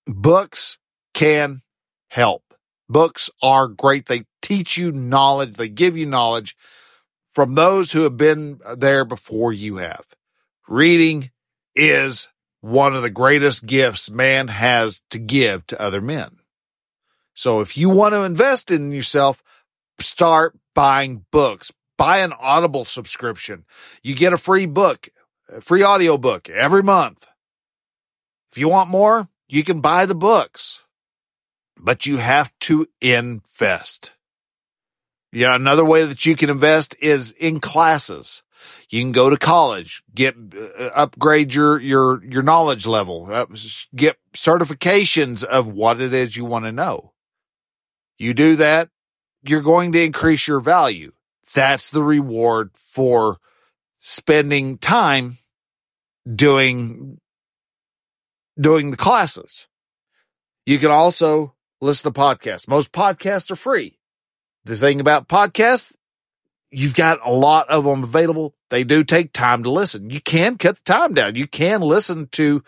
Books 0.07 0.79
can 1.13 1.61
help. 2.07 2.43
Books 2.89 3.29
are 3.41 3.67
great. 3.67 4.07
They 4.07 4.25
teach 4.41 4.77
you 4.77 4.91
knowledge. 4.91 5.57
They 5.57 5.69
give 5.69 5.95
you 5.95 6.05
knowledge 6.05 6.55
from 7.33 7.55
those 7.55 7.91
who 7.91 8.01
have 8.01 8.17
been 8.17 8.59
there 8.77 9.05
before 9.05 9.53
you 9.53 9.77
have. 9.77 10.05
Reading 10.67 11.31
is 11.75 12.29
one 12.61 12.95
of 12.95 13.01
the 13.01 13.09
greatest 13.09 13.65
gifts 13.65 14.09
man 14.09 14.47
has 14.49 15.01
to 15.09 15.19
give 15.19 15.65
to 15.67 15.81
other 15.81 16.01
men. 16.01 16.37
So 17.33 17.61
if 17.61 17.77
you 17.77 17.89
want 17.89 18.13
to 18.13 18.23
invest 18.23 18.71
in 18.71 18.91
yourself, 18.91 19.43
start 19.99 20.57
buying 20.75 21.25
books. 21.31 21.71
Buy 21.97 22.19
an 22.19 22.33
Audible 22.33 22.85
subscription. 22.85 23.65
You 24.03 24.15
get 24.15 24.33
a 24.33 24.37
free 24.37 24.65
book, 24.65 25.09
a 25.49 25.61
free 25.61 25.83
audio 25.83 26.17
book 26.17 26.49
every 26.49 26.83
month. 26.83 27.27
If 28.51 28.57
you 28.57 28.67
want 28.67 28.89
more, 28.89 29.29
you 29.47 29.63
can 29.63 29.81
buy 29.81 30.05
the 30.05 30.15
books 30.15 30.83
but 31.81 32.05
you 32.05 32.17
have 32.17 32.51
to 32.59 32.87
invest. 33.01 34.13
Yeah. 35.31 35.55
Another 35.55 35.85
way 35.85 36.05
that 36.05 36.25
you 36.25 36.35
can 36.35 36.49
invest 36.49 36.95
is 36.99 37.31
in 37.33 37.59
classes. 37.59 38.43
You 38.89 39.01
can 39.01 39.11
go 39.11 39.29
to 39.29 39.37
college, 39.37 40.03
get, 40.13 40.35
uh, 40.35 40.89
upgrade 40.93 41.53
your, 41.53 41.79
your, 41.79 42.23
your 42.23 42.43
knowledge 42.43 42.85
level, 42.85 43.29
uh, 43.31 43.45
get 43.95 44.17
certifications 44.33 45.43
of 45.43 45.67
what 45.67 46.01
it 46.01 46.13
is 46.13 46.35
you 46.35 46.45
want 46.45 46.65
to 46.65 46.71
know. 46.71 47.13
You 48.17 48.33
do 48.33 48.55
that, 48.57 48.89
you're 49.43 49.61
going 49.61 49.93
to 49.93 50.03
increase 50.03 50.47
your 50.47 50.59
value. 50.59 51.13
That's 51.53 51.89
the 51.89 52.03
reward 52.03 52.71
for 52.75 53.37
spending 53.97 54.77
time 54.77 55.37
doing, 56.31 57.19
doing 58.59 58.91
the 58.91 58.97
classes. 58.97 59.67
You 60.65 60.77
can 60.77 60.91
also 60.91 61.55
listen 61.79 62.13
to 62.13 62.19
podcasts. 62.19 62.67
Most 62.67 62.91
podcasts 62.91 63.49
are 63.49 63.55
free. 63.55 63.97
The 64.65 64.77
thing 64.77 64.99
about 64.99 65.27
podcasts, 65.27 65.95
you've 66.69 66.95
got 66.95 67.19
a 67.25 67.31
lot 67.31 67.69
of 67.69 67.83
them 67.83 68.03
available. 68.03 68.55
They 68.69 68.83
do 68.83 69.03
take 69.03 69.33
time 69.33 69.63
to 69.63 69.71
listen. 69.71 70.09
You 70.09 70.21
can 70.21 70.57
cut 70.57 70.77
the 70.77 70.83
time 70.83 71.13
down. 71.13 71.35
You 71.35 71.47
can 71.47 71.81
listen 71.81 72.27
to 72.33 72.63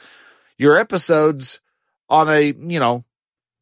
your 0.58 0.78
episodes 0.78 1.62
on 2.10 2.30
a, 2.30 2.42
you 2.42 2.80
know, 2.80 3.06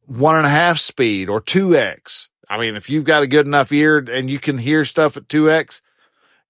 one 0.06 0.36
and 0.36 0.46
a 0.46 0.50
half 0.50 0.78
speed 0.78 1.28
or 1.28 1.40
2x. 1.40 2.28
I 2.48 2.58
mean, 2.58 2.76
if 2.76 2.90
you've 2.90 3.04
got 3.04 3.22
a 3.22 3.26
good 3.26 3.46
enough 3.46 3.72
ear 3.72 3.98
and 3.98 4.28
you 4.28 4.38
can 4.38 4.58
hear 4.58 4.84
stuff 4.84 5.16
at 5.16 5.28
2x, 5.28 5.80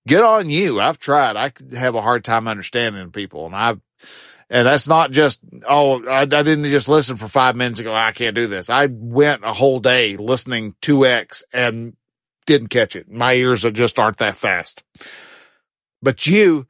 get 0.07 0.23
on 0.23 0.51
you. 0.51 0.81
I've 0.81 0.99
tried. 0.99 1.37
I 1.37 1.53
have 1.77 1.95
a 1.95 2.03
hard 2.03 2.25
time 2.25 2.49
understanding 2.49 3.11
people 3.11 3.47
and 3.47 3.55
I've, 3.55 3.81
and 4.53 4.67
that's 4.67 4.87
not 4.87 5.13
just, 5.13 5.41
oh, 5.67 6.07
I, 6.07 6.21
I, 6.21 6.25
didn't 6.27 6.67
just 6.67 6.87
listen 6.87 7.17
for 7.17 7.27
five 7.27 7.57
minutes 7.57 7.81
ago. 7.81 7.95
I 7.95 8.13
can't 8.13 8.35
do 8.35 8.47
this. 8.47 8.69
I 8.69 8.85
went 8.85 9.45
a 9.45 9.55
whole 9.55 9.81
day 9.81 10.19
listening 10.19 10.75
2X 10.83 11.43
and 11.55 11.97
didn't 12.45 12.69
catch 12.69 12.95
it. 12.95 13.11
My 13.11 13.33
ears 13.33 13.65
are 13.65 13.71
just 13.71 13.99
aren't 13.99 14.19
that 14.19 14.37
fast. 14.37 14.85
But 16.03 16.27
you 16.27 16.67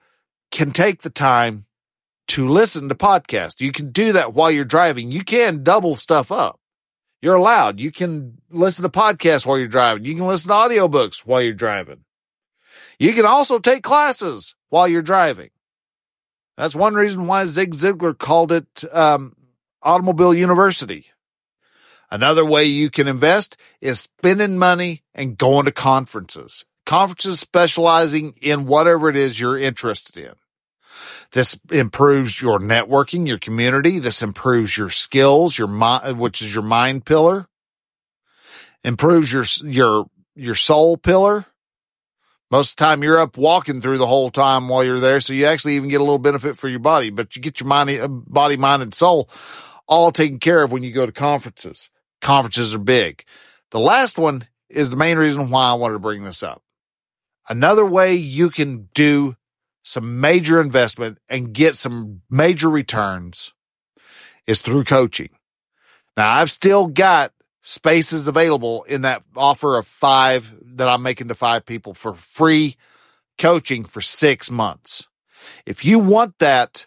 can 0.53 0.71
take 0.71 1.03
the 1.03 1.11
time 1.11 1.67
to 2.29 2.49
listen 2.49 2.89
to 2.89 2.95
podcasts. 2.95 3.61
You 3.61 3.73
can 3.73 3.91
do 3.91 4.13
that 4.13 4.33
while 4.33 4.53
you're 4.53 4.65
driving. 4.65 5.11
You 5.11 5.25
can 5.25 5.65
double 5.65 5.97
stuff 5.97 6.31
up. 6.31 6.61
You're 7.21 7.35
allowed. 7.35 7.81
You 7.81 7.91
can 7.91 8.39
listen 8.49 8.85
to 8.85 8.91
podcasts 8.91 9.45
while 9.45 9.59
you're 9.59 9.67
driving. 9.67 10.05
You 10.05 10.15
can 10.15 10.29
listen 10.29 10.51
to 10.51 10.55
audiobooks 10.55 11.27
while 11.27 11.43
you're 11.43 11.53
driving. 11.53 12.05
You 13.01 13.13
can 13.13 13.27
also 13.27 13.59
take 13.59 13.83
classes 13.83 14.55
while 14.69 14.87
you're 14.87 15.03
driving. 15.03 15.51
That's 16.57 16.75
one 16.75 16.95
reason 16.95 17.27
why 17.27 17.45
Zig 17.47 17.73
Ziglar 17.73 18.17
called 18.17 18.53
it 18.53 18.85
um, 18.93 19.35
Automobile 19.83 20.35
University. 20.35 21.07
Another 22.11 22.45
way 22.45 22.65
you 22.65 22.91
can 22.91 23.09
invest 23.09 23.57
is 23.81 24.01
spending 24.01 24.59
money 24.59 25.03
and 25.15 25.39
going 25.39 25.65
to 25.65 25.73
conferences. 25.73 26.67
Conferences 26.85 27.41
specializing 27.41 28.35
in 28.43 28.67
whatever 28.67 29.09
it 29.09 29.17
is 29.17 29.41
you're 29.41 29.57
interested 29.57 30.19
in. 30.19 30.35
This 31.33 31.59
improves 31.71 32.43
your 32.43 32.59
networking, 32.59 33.27
your 33.27 33.39
community. 33.39 33.99
This 33.99 34.23
improves 34.23 34.77
your 34.77 34.91
skills, 34.91 35.57
your 35.57 35.69
mind, 35.69 36.19
which 36.19 36.43
is 36.43 36.55
your 36.55 36.65
mind 36.65 37.07
pillar. 37.07 37.47
Improves 38.85 39.33
your, 39.33 39.45
your, 39.65 40.07
your 40.35 40.55
soul 40.55 40.99
pillar. 40.99 41.47
Most 42.53 42.73
of 42.73 42.77
the 42.77 42.85
time 42.85 43.03
you're 43.03 43.19
up 43.19 43.39
walking 43.39 43.81
through 43.81 43.97
the 43.97 44.07
whole 44.07 44.31
time 44.31 44.69
while 44.69 44.85
you're 44.85 45.01
there. 45.01 45.21
So 45.21 45.33
you 45.33 45.47
actually 45.47 45.77
even 45.77 45.89
get 45.89 46.03
a 46.03 46.05
little 46.05 46.19
benefit 46.19 46.59
for 46.59 46.69
your 46.69 46.81
body, 46.81 47.09
but 47.09 47.35
you 47.35 47.41
get 47.41 47.61
your 47.61 47.67
mind, 47.67 47.89
uh, 47.99 48.09
body, 48.09 48.59
mind 48.59 48.83
and 48.83 48.95
soul 48.95 49.31
all 49.89 50.13
taken 50.13 50.39
care 50.39 50.63
of 50.63 50.71
when 50.71 50.83
you 50.83 50.93
go 50.93 51.07
to 51.07 51.13
conferences. 51.13 51.89
Conferences 52.21 52.75
are 52.75 52.79
big. 52.79 53.25
The 53.71 53.81
last 53.81 54.19
one 54.19 54.47
is 54.69 54.91
the 54.91 54.97
main 54.97 55.17
reason 55.17 55.49
why 55.51 55.71
I 55.71 55.75
wanted 55.75 55.95
to 55.95 55.99
bring 55.99 56.25
this 56.25 56.43
up. 56.43 56.63
Another 57.49 57.87
way 57.87 58.15
you 58.15 58.51
can 58.51 58.91
do 58.95 59.35
some 59.83 60.21
major 60.21 60.61
investment 60.61 61.19
and 61.31 61.55
get 61.55 61.75
some 61.75 62.21
major 62.31 62.69
returns 62.69 63.55
is 64.47 64.61
through 64.61 64.85
coaching. 64.85 65.31
Now 66.19 66.31
I've 66.31 66.51
still 66.51 66.87
got 66.87 67.33
spaces 67.63 68.29
available 68.29 68.83
in 68.85 69.03
that 69.03 69.23
offer 69.37 69.79
of 69.79 69.87
five 69.87 70.53
that 70.77 70.89
I'm 70.89 71.03
making 71.03 71.29
to 71.29 71.35
five 71.35 71.65
people 71.65 71.95
for 71.95 72.15
free 72.15 72.77
coaching 73.39 73.85
for 73.85 74.01
six 74.01 74.51
months. 74.51 75.09
If 75.67 75.85
you 75.85 75.99
want 75.99 76.39
that, 76.39 76.87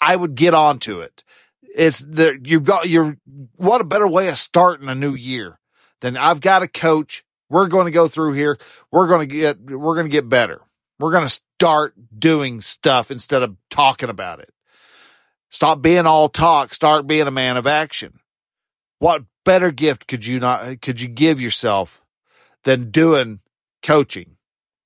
I 0.00 0.16
would 0.16 0.34
get 0.34 0.54
onto 0.54 1.00
it. 1.00 1.24
It's 1.62 2.00
the, 2.00 2.38
you've 2.44 2.64
got, 2.64 2.88
you're, 2.88 3.16
what 3.56 3.80
a 3.80 3.84
better 3.84 4.06
way 4.06 4.28
of 4.28 4.38
starting 4.38 4.88
a 4.88 4.94
new 4.94 5.14
year 5.14 5.58
than 6.00 6.16
I've 6.16 6.40
got 6.40 6.62
a 6.62 6.68
coach. 6.68 7.24
We're 7.48 7.68
going 7.68 7.86
to 7.86 7.92
go 7.92 8.08
through 8.08 8.32
here. 8.34 8.58
We're 8.90 9.08
going 9.08 9.28
to 9.28 9.34
get, 9.34 9.60
we're 9.60 9.94
going 9.94 10.06
to 10.06 10.12
get 10.12 10.28
better. 10.28 10.60
We're 10.98 11.12
going 11.12 11.26
to 11.26 11.40
start 11.58 11.94
doing 12.16 12.60
stuff 12.60 13.10
instead 13.10 13.42
of 13.42 13.56
talking 13.70 14.10
about 14.10 14.40
it. 14.40 14.52
Stop 15.50 15.82
being 15.82 16.06
all 16.06 16.28
talk. 16.28 16.74
Start 16.74 17.06
being 17.06 17.26
a 17.26 17.32
man 17.32 17.56
of 17.56 17.66
action. 17.66 18.20
What 18.98 19.24
better 19.44 19.70
gift 19.70 20.06
could 20.06 20.24
you 20.24 20.40
not, 20.40 20.80
could 20.80 21.00
you 21.00 21.08
give 21.08 21.40
yourself 21.40 22.01
than 22.64 22.90
doing 22.90 23.40
coaching 23.82 24.36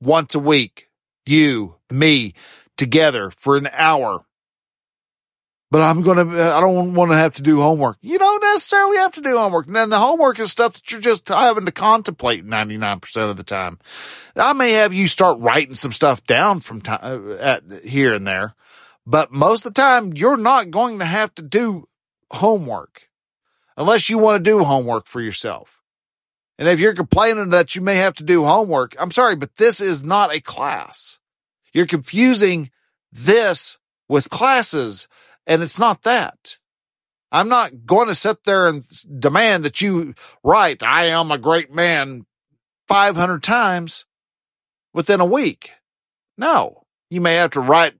once 0.00 0.34
a 0.34 0.40
week? 0.40 0.88
You, 1.24 1.76
me, 1.90 2.34
together 2.76 3.30
for 3.30 3.56
an 3.56 3.68
hour. 3.72 4.24
But 5.70 5.82
I'm 5.82 6.02
going 6.02 6.28
to, 6.28 6.54
I 6.54 6.60
don't 6.60 6.94
want 6.94 7.10
to 7.10 7.16
have 7.16 7.34
to 7.34 7.42
do 7.42 7.60
homework. 7.60 7.98
You 8.00 8.18
don't 8.18 8.42
necessarily 8.42 8.98
have 8.98 9.14
to 9.14 9.20
do 9.20 9.36
homework. 9.36 9.66
And 9.66 9.74
then 9.74 9.90
the 9.90 9.98
homework 9.98 10.38
is 10.38 10.52
stuff 10.52 10.74
that 10.74 10.92
you're 10.92 11.00
just 11.00 11.28
having 11.28 11.66
to 11.66 11.72
contemplate 11.72 12.46
99% 12.46 13.30
of 13.30 13.36
the 13.36 13.42
time. 13.42 13.80
I 14.36 14.52
may 14.52 14.72
have 14.72 14.94
you 14.94 15.08
start 15.08 15.40
writing 15.40 15.74
some 15.74 15.90
stuff 15.90 16.24
down 16.24 16.60
from 16.60 16.82
time 16.82 17.00
uh, 17.02 17.34
at 17.34 17.64
here 17.84 18.14
and 18.14 18.26
there, 18.26 18.54
but 19.04 19.32
most 19.32 19.66
of 19.66 19.74
the 19.74 19.80
time 19.80 20.12
you're 20.14 20.36
not 20.36 20.70
going 20.70 21.00
to 21.00 21.04
have 21.04 21.34
to 21.34 21.42
do 21.42 21.88
homework 22.30 23.08
unless 23.76 24.08
you 24.08 24.18
want 24.18 24.42
to 24.42 24.50
do 24.50 24.62
homework 24.62 25.06
for 25.06 25.20
yourself. 25.20 25.75
And 26.58 26.68
if 26.68 26.80
you're 26.80 26.94
complaining 26.94 27.50
that 27.50 27.74
you 27.74 27.82
may 27.82 27.96
have 27.96 28.14
to 28.14 28.24
do 28.24 28.44
homework, 28.44 28.96
I'm 28.98 29.10
sorry, 29.10 29.36
but 29.36 29.56
this 29.56 29.80
is 29.80 30.02
not 30.02 30.34
a 30.34 30.40
class. 30.40 31.18
You're 31.72 31.86
confusing 31.86 32.70
this 33.12 33.78
with 34.08 34.30
classes 34.30 35.08
and 35.46 35.62
it's 35.62 35.78
not 35.78 36.02
that. 36.02 36.58
I'm 37.30 37.48
not 37.48 37.84
going 37.84 38.08
to 38.08 38.14
sit 38.14 38.44
there 38.44 38.66
and 38.66 38.84
demand 39.18 39.64
that 39.64 39.80
you 39.80 40.14
write, 40.42 40.82
I 40.82 41.06
am 41.06 41.30
a 41.30 41.38
great 41.38 41.72
man 41.72 42.24
500 42.88 43.42
times 43.42 44.06
within 44.94 45.20
a 45.20 45.26
week. 45.26 45.72
No, 46.38 46.84
you 47.10 47.20
may 47.20 47.34
have 47.34 47.50
to 47.52 47.60
write 47.60 47.94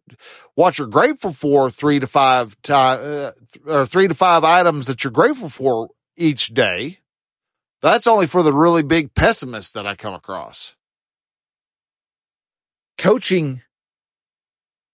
what 0.55 0.79
you're 0.79 0.87
grateful 0.87 1.33
for 1.33 1.71
three 1.71 2.01
to 2.01 2.07
five 2.07 2.57
uh, 2.69 3.33
or 3.67 3.87
three 3.87 4.09
to 4.09 4.15
five 4.15 4.45
items 4.45 4.87
that 4.87 5.05
you're 5.05 5.13
grateful 5.13 5.49
for 5.49 5.91
each 6.17 6.49
day. 6.55 6.99
That's 7.83 8.07
only 8.07 8.27
for 8.27 8.43
the 8.43 8.53
really 8.53 8.83
big 8.83 9.15
pessimists 9.15 9.73
that 9.73 9.87
I 9.87 9.95
come 9.95 10.15
across. 10.15 10.75
Coaching 12.99 13.63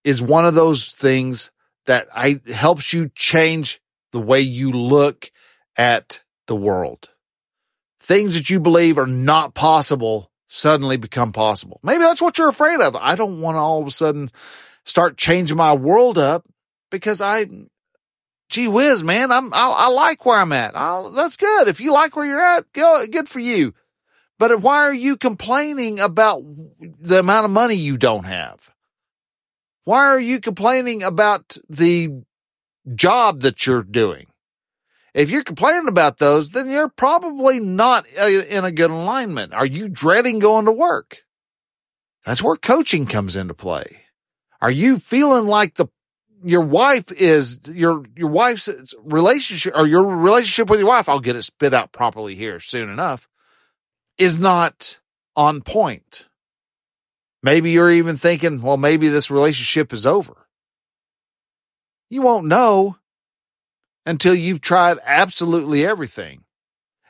is 0.05 0.21
one 0.21 0.45
of 0.45 0.55
those 0.55 0.91
things 0.91 1.51
that 1.87 2.09
I 2.15 2.41
helps 2.53 2.93
you 2.93 3.11
change 3.15 3.81
the 4.13 4.21
way 4.21 4.41
you 4.41 4.73
look 4.73 5.31
at 5.77 6.23
the 6.47 6.57
world. 6.57 7.11
Things 8.01 8.35
that 8.35 8.51
you 8.51 8.61
believe 8.61 8.99
are 8.99 9.07
not 9.07 9.55
possible 9.55 10.31
suddenly 10.49 10.97
become 10.97 11.33
possible. 11.33 11.81
Maybe 11.83 12.03
that's 12.03 12.21
what 12.21 12.37
you're 12.37 12.49
afraid 12.49 12.81
of. 12.81 12.97
I 12.97 13.15
don't 13.15 13.41
want 13.41 13.55
to 13.55 13.61
all 13.61 13.81
of 13.81 13.87
a 13.87 13.93
sudden 13.93 14.31
start 14.85 15.17
changing 15.17 15.57
my 15.57 15.73
world 15.73 16.19
up 16.19 16.45
because 16.91 17.21
I, 17.21 17.47
gee 18.53 18.69
whiz, 18.69 19.03
man, 19.03 19.33
I'm, 19.33 19.53
I, 19.53 19.67
I 19.71 19.89
like 19.89 20.25
where 20.25 20.39
I'm 20.39 20.53
at. 20.53 20.77
I'll, 20.77 21.11
that's 21.11 21.37
good. 21.37 21.69
If 21.69 21.81
you 21.81 21.93
like 21.93 22.15
where 22.15 22.27
you're 22.27 22.39
at, 22.39 22.71
go, 22.73 23.05
good 23.11 23.29
for 23.29 23.41
you. 23.41 23.75
But 24.39 24.61
why 24.61 24.77
are 24.77 24.95
you 24.95 25.17
complaining 25.17 25.99
about 25.99 26.43
the 27.01 27.21
amount 27.21 27.47
of 27.47 27.51
money 27.51 27.75
you 27.75 27.97
don't 27.97 28.25
have? 28.25 28.71
Why 29.85 30.07
are 30.07 30.21
you 30.21 30.39
complaining 30.39 31.03
about 31.03 31.57
the 31.69 32.23
job 32.95 33.41
that 33.41 33.67
you're 33.67 33.83
doing? 33.83 34.27
If 35.15 35.31
you're 35.31 35.45
complaining 35.45 35.89
about 35.89 36.19
those, 36.19 36.51
then 36.51 36.71
you're 36.71 36.89
probably 36.89 37.59
not 37.59 38.07
uh, 38.21 38.27
in 38.27 38.65
a 38.65 38.73
good 38.73 38.91
alignment. 38.91 39.55
Are 39.55 39.67
you 39.67 39.89
dreading 39.89 40.39
going 40.39 40.67
to 40.67 40.73
work? 40.73 41.23
That's 42.25 42.43
where 42.43 42.57
coaching 42.57 43.07
comes 43.07 43.35
into 43.35 43.55
play. 43.55 44.03
Are 44.61 44.71
you 44.71 44.99
feeling 44.99 45.47
like 45.47 45.75
the 45.75 45.87
your 46.43 46.63
wife 46.63 47.11
is 47.13 47.61
your 47.69 48.05
your 48.17 48.29
wife's 48.29 48.69
relationship 49.03 49.73
or 49.77 49.87
your 49.87 50.05
relationship 50.05 50.71
with 50.71 50.81
your 50.81 50.89
wife? 50.89 51.09
I'll 51.09 51.21
get 51.21 51.37
it 51.37 51.43
spit 51.43 51.75
out 51.75 51.93
properly 51.93 52.35
here 52.35 52.61
soon 52.61 52.91
enough. 52.91 53.29
Is 54.19 54.39
not 54.39 55.01
on 55.37 55.63
point. 55.63 56.29
Maybe 57.43 57.71
you're 57.73 57.91
even 57.91 58.17
thinking, 58.17 58.63
well, 58.63 58.77
maybe 58.77 59.09
this 59.09 59.31
relationship 59.31 59.93
is 59.93 60.07
over. 60.07 60.47
You 62.09 62.23
won't 62.23 62.47
know 62.47 62.99
until 64.07 64.35
you've 64.35 64.61
tried 64.61 64.99
absolutely 65.05 65.85
everything. 65.85 66.45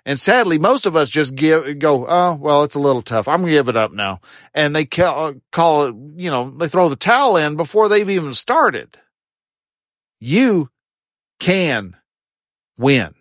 And 0.04 0.18
sadly, 0.18 0.58
most 0.58 0.84
of 0.86 0.96
us 0.96 1.08
just 1.08 1.34
give, 1.36 1.78
go, 1.78 2.06
oh, 2.08 2.34
well, 2.34 2.64
it's 2.64 2.74
a 2.74 2.80
little 2.80 3.02
tough. 3.02 3.28
I'm 3.28 3.44
to 3.44 3.50
give 3.50 3.68
it 3.68 3.76
up 3.76 3.92
now. 3.92 4.20
And 4.52 4.74
they 4.74 4.84
call, 4.84 5.26
uh, 5.26 5.34
call 5.52 5.86
it, 5.86 5.94
you 6.16 6.28
know, 6.28 6.50
they 6.50 6.66
throw 6.66 6.88
the 6.88 6.96
towel 6.96 7.36
in 7.36 7.56
before 7.56 7.88
they've 7.88 8.08
even 8.08 8.34
started. 8.34 8.98
You 10.24 10.70
can 11.40 11.96
win. 12.78 13.16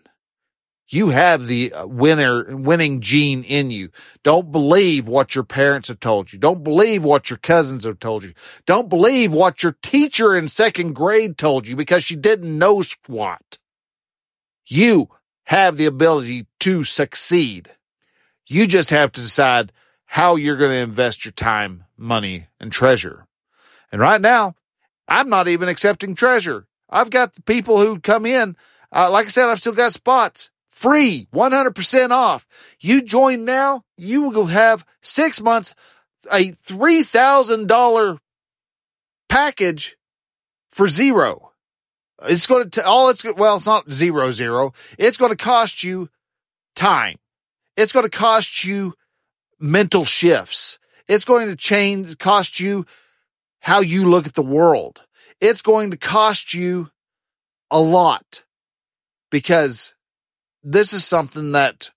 You 0.87 1.09
have 1.09 1.47
the 1.47 1.73
uh, 1.73 1.87
winner, 1.87 2.55
winning 2.55 3.01
gene 3.01 3.43
in 3.43 3.71
you. 3.71 3.89
Don't 4.23 4.51
believe 4.51 5.07
what 5.07 5.33
your 5.33 5.43
parents 5.43 5.87
have 5.87 5.99
told 5.99 6.31
you. 6.31 6.37
Don't 6.37 6.63
believe 6.63 7.03
what 7.03 7.31
your 7.31 7.39
cousins 7.39 7.85
have 7.85 7.97
told 7.97 8.21
you. 8.21 8.33
Don't 8.67 8.87
believe 8.87 9.33
what 9.33 9.63
your 9.63 9.75
teacher 9.81 10.35
in 10.35 10.47
second 10.47 10.93
grade 10.93 11.39
told 11.39 11.65
you 11.65 11.75
because 11.75 12.03
she 12.03 12.15
didn't 12.15 12.55
know 12.55 12.83
squat. 12.83 13.57
You 14.67 15.09
have 15.45 15.77
the 15.77 15.87
ability 15.87 16.45
to 16.59 16.83
succeed. 16.83 17.71
You 18.45 18.67
just 18.67 18.91
have 18.91 19.11
to 19.13 19.21
decide 19.21 19.71
how 20.05 20.35
you're 20.35 20.55
going 20.55 20.69
to 20.69 20.77
invest 20.77 21.25
your 21.25 21.31
time, 21.31 21.85
money, 21.97 22.45
and 22.59 22.71
treasure. 22.71 23.25
And 23.91 23.99
right 23.99 24.21
now, 24.21 24.53
I'm 25.07 25.29
not 25.29 25.47
even 25.47 25.67
accepting 25.67 26.13
treasure. 26.13 26.67
I've 26.91 27.09
got 27.09 27.33
the 27.33 27.41
people 27.41 27.79
who 27.79 27.99
come 27.99 28.25
in. 28.25 28.55
Uh, 28.93 29.09
like 29.09 29.25
I 29.25 29.29
said, 29.29 29.45
I've 29.47 29.59
still 29.59 29.73
got 29.73 29.93
spots 29.93 30.49
free, 30.81 31.27
100% 31.33 32.09
off. 32.09 32.47
You 32.79 33.03
join 33.03 33.45
now, 33.45 33.83
you 33.97 34.29
will 34.29 34.47
have 34.47 34.83
six 35.01 35.39
months, 35.39 35.75
a 36.31 36.53
$3,000 36.67 38.17
package 39.29 39.95
for 40.69 40.87
zero. 40.87 41.51
It's 42.23 42.47
going 42.47 42.71
to, 42.71 42.85
all 42.85 43.09
it's, 43.09 43.23
well, 43.23 43.57
it's 43.57 43.67
not 43.67 43.91
zero, 43.91 44.31
zero. 44.31 44.73
It's 44.97 45.17
going 45.17 45.31
to 45.31 45.37
cost 45.37 45.83
you 45.83 46.09
time. 46.75 47.17
It's 47.77 47.91
going 47.91 48.05
to 48.05 48.17
cost 48.17 48.63
you 48.63 48.95
mental 49.59 50.03
shifts. 50.03 50.79
It's 51.07 51.25
going 51.25 51.47
to 51.47 51.55
change, 51.55 52.17
cost 52.17 52.59
you 52.59 52.85
how 53.59 53.81
you 53.81 54.09
look 54.09 54.25
at 54.25 54.33
the 54.33 54.41
world. 54.41 55.01
It's 55.41 55.63
going 55.63 55.89
to 55.89 55.97
cost 55.97 56.53
you 56.53 56.91
a 57.71 57.79
lot 57.79 58.43
because 59.31 59.95
this 60.61 60.93
is 60.93 61.03
something 61.03 61.53
that 61.53 61.89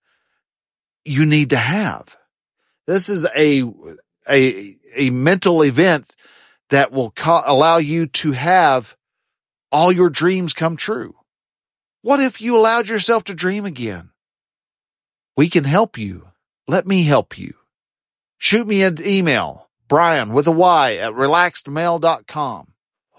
you 1.05 1.27
need 1.27 1.51
to 1.51 1.57
have. 1.57 2.17
This 2.87 3.11
is 3.11 3.27
a, 3.37 3.63
a, 4.31 4.77
a 4.97 5.11
mental 5.11 5.63
event 5.63 6.17
that 6.71 6.91
will 6.91 7.11
co- 7.11 7.43
allow 7.45 7.77
you 7.77 8.07
to 8.07 8.33
have 8.33 8.97
all 9.71 9.93
your 9.93 10.09
dreams 10.09 10.55
come 10.55 10.77
true. 10.77 11.15
What 12.01 12.21
if 12.21 12.41
you 12.41 12.57
allowed 12.57 12.89
yourself 12.89 13.25
to 13.25 13.35
dream 13.35 13.67
again? 13.67 14.11
We 15.37 15.51
can 15.51 15.65
help 15.65 15.99
you. 15.99 16.29
Let 16.67 16.87
me 16.87 17.03
help 17.03 17.37
you. 17.37 17.55
Shoot 18.39 18.67
me 18.67 18.83
an 18.83 18.99
email, 19.07 19.69
Brian 19.89 20.33
with 20.33 20.47
a 20.47 20.53
Y 20.53 20.95
at 20.95 21.13
relaxedmale.com 21.13 22.74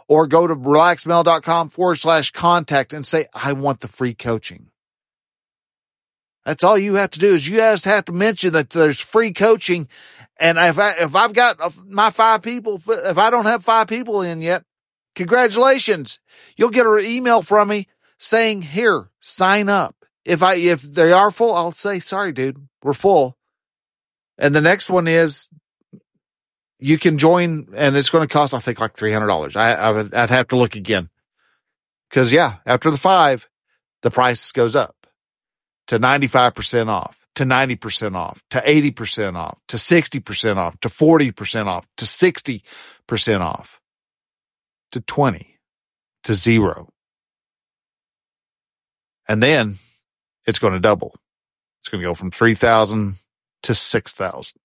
or 0.07 0.27
go 0.27 0.47
to 0.47 0.55
relaxedmale.com 0.55 1.69
forward 1.69 1.95
slash 1.95 2.31
contact 2.31 2.93
and 2.93 3.05
say, 3.05 3.27
I 3.33 3.53
want 3.53 3.79
the 3.79 3.87
free 3.87 4.13
coaching. 4.13 4.71
That's 6.45 6.63
all 6.63 6.77
you 6.77 6.95
have 6.95 7.09
to 7.11 7.19
do 7.19 7.33
is 7.33 7.47
you 7.47 7.57
just 7.57 7.85
have 7.85 8.05
to 8.05 8.11
mention 8.11 8.53
that 8.53 8.69
there's 8.69 8.99
free 8.99 9.33
coaching. 9.33 9.87
And 10.39 10.59
if 10.59 10.77
I, 10.77 10.91
if 10.91 11.15
I've 11.15 11.33
got 11.33 11.59
uh, 11.59 11.71
my 11.87 12.11
five 12.11 12.43
people, 12.43 12.79
if 12.87 13.17
I 13.17 13.31
don't 13.31 13.45
have 13.45 13.63
five 13.63 13.87
people 13.87 14.21
in 14.21 14.41
yet, 14.41 14.63
congratulations. 15.15 16.19
You'll 16.55 16.69
get 16.69 16.85
an 16.85 17.03
email 17.03 17.41
from 17.41 17.69
me 17.69 17.87
saying, 18.19 18.61
here, 18.61 19.09
sign 19.19 19.69
up. 19.69 19.95
If 20.23 20.43
I, 20.43 20.55
if 20.55 20.83
they 20.83 21.11
are 21.11 21.31
full, 21.31 21.53
I'll 21.53 21.71
say, 21.71 21.97
sorry, 21.97 22.31
dude, 22.31 22.67
we're 22.83 22.93
full. 22.93 23.37
And 24.37 24.53
the 24.53 24.61
next 24.61 24.89
one 24.89 25.07
is 25.07 25.47
you 26.85 26.99
can 26.99 27.17
join 27.17 27.67
and 27.75 27.95
it's 27.95 28.11
going 28.11 28.27
to 28.27 28.31
cost, 28.31 28.53
I 28.53 28.59
think 28.59 28.79
like 28.79 28.93
$300. 28.93 29.55
I, 29.55 29.73
I 29.73 29.89
would, 29.89 30.13
I'd 30.13 30.29
have 30.29 30.49
to 30.49 30.55
look 30.55 30.75
again. 30.75 31.09
Cause 32.11 32.31
yeah, 32.31 32.57
after 32.63 32.91
the 32.91 32.97
five, 32.97 33.49
the 34.03 34.11
price 34.11 34.51
goes 34.51 34.75
up 34.75 34.95
to 35.87 35.97
95% 35.97 36.87
off, 36.87 37.25
to 37.33 37.43
90% 37.43 38.15
off, 38.15 38.43
to 38.51 38.59
80% 38.59 39.35
off, 39.35 39.57
to 39.67 39.77
60% 39.77 40.57
off, 40.57 40.79
to 40.81 40.87
40% 40.87 41.65
off, 41.65 41.87
to 41.97 42.05
60% 42.05 43.39
off, 43.39 43.81
to 44.91 45.01
20, 45.01 45.57
to 46.23 46.33
zero. 46.35 46.89
And 49.27 49.41
then 49.41 49.79
it's 50.45 50.59
going 50.59 50.73
to 50.73 50.79
double. 50.79 51.15
It's 51.81 51.89
going 51.89 52.01
to 52.03 52.07
go 52.07 52.13
from 52.13 52.29
3,000 52.29 53.15
to 53.63 53.73
6,000 53.73 54.59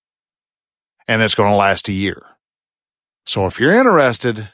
and 1.11 1.23
it's 1.23 1.35
going 1.35 1.51
to 1.51 1.57
last 1.57 1.89
a 1.89 1.93
year. 1.93 2.23
So 3.27 3.47
if 3.47 3.59
you're 3.59 3.75
interested, 3.75 4.49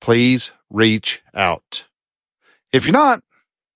please 0.00 0.50
reach 0.70 1.22
out. 1.34 1.88
If 2.72 2.86
you're 2.86 2.94
not, 2.94 3.22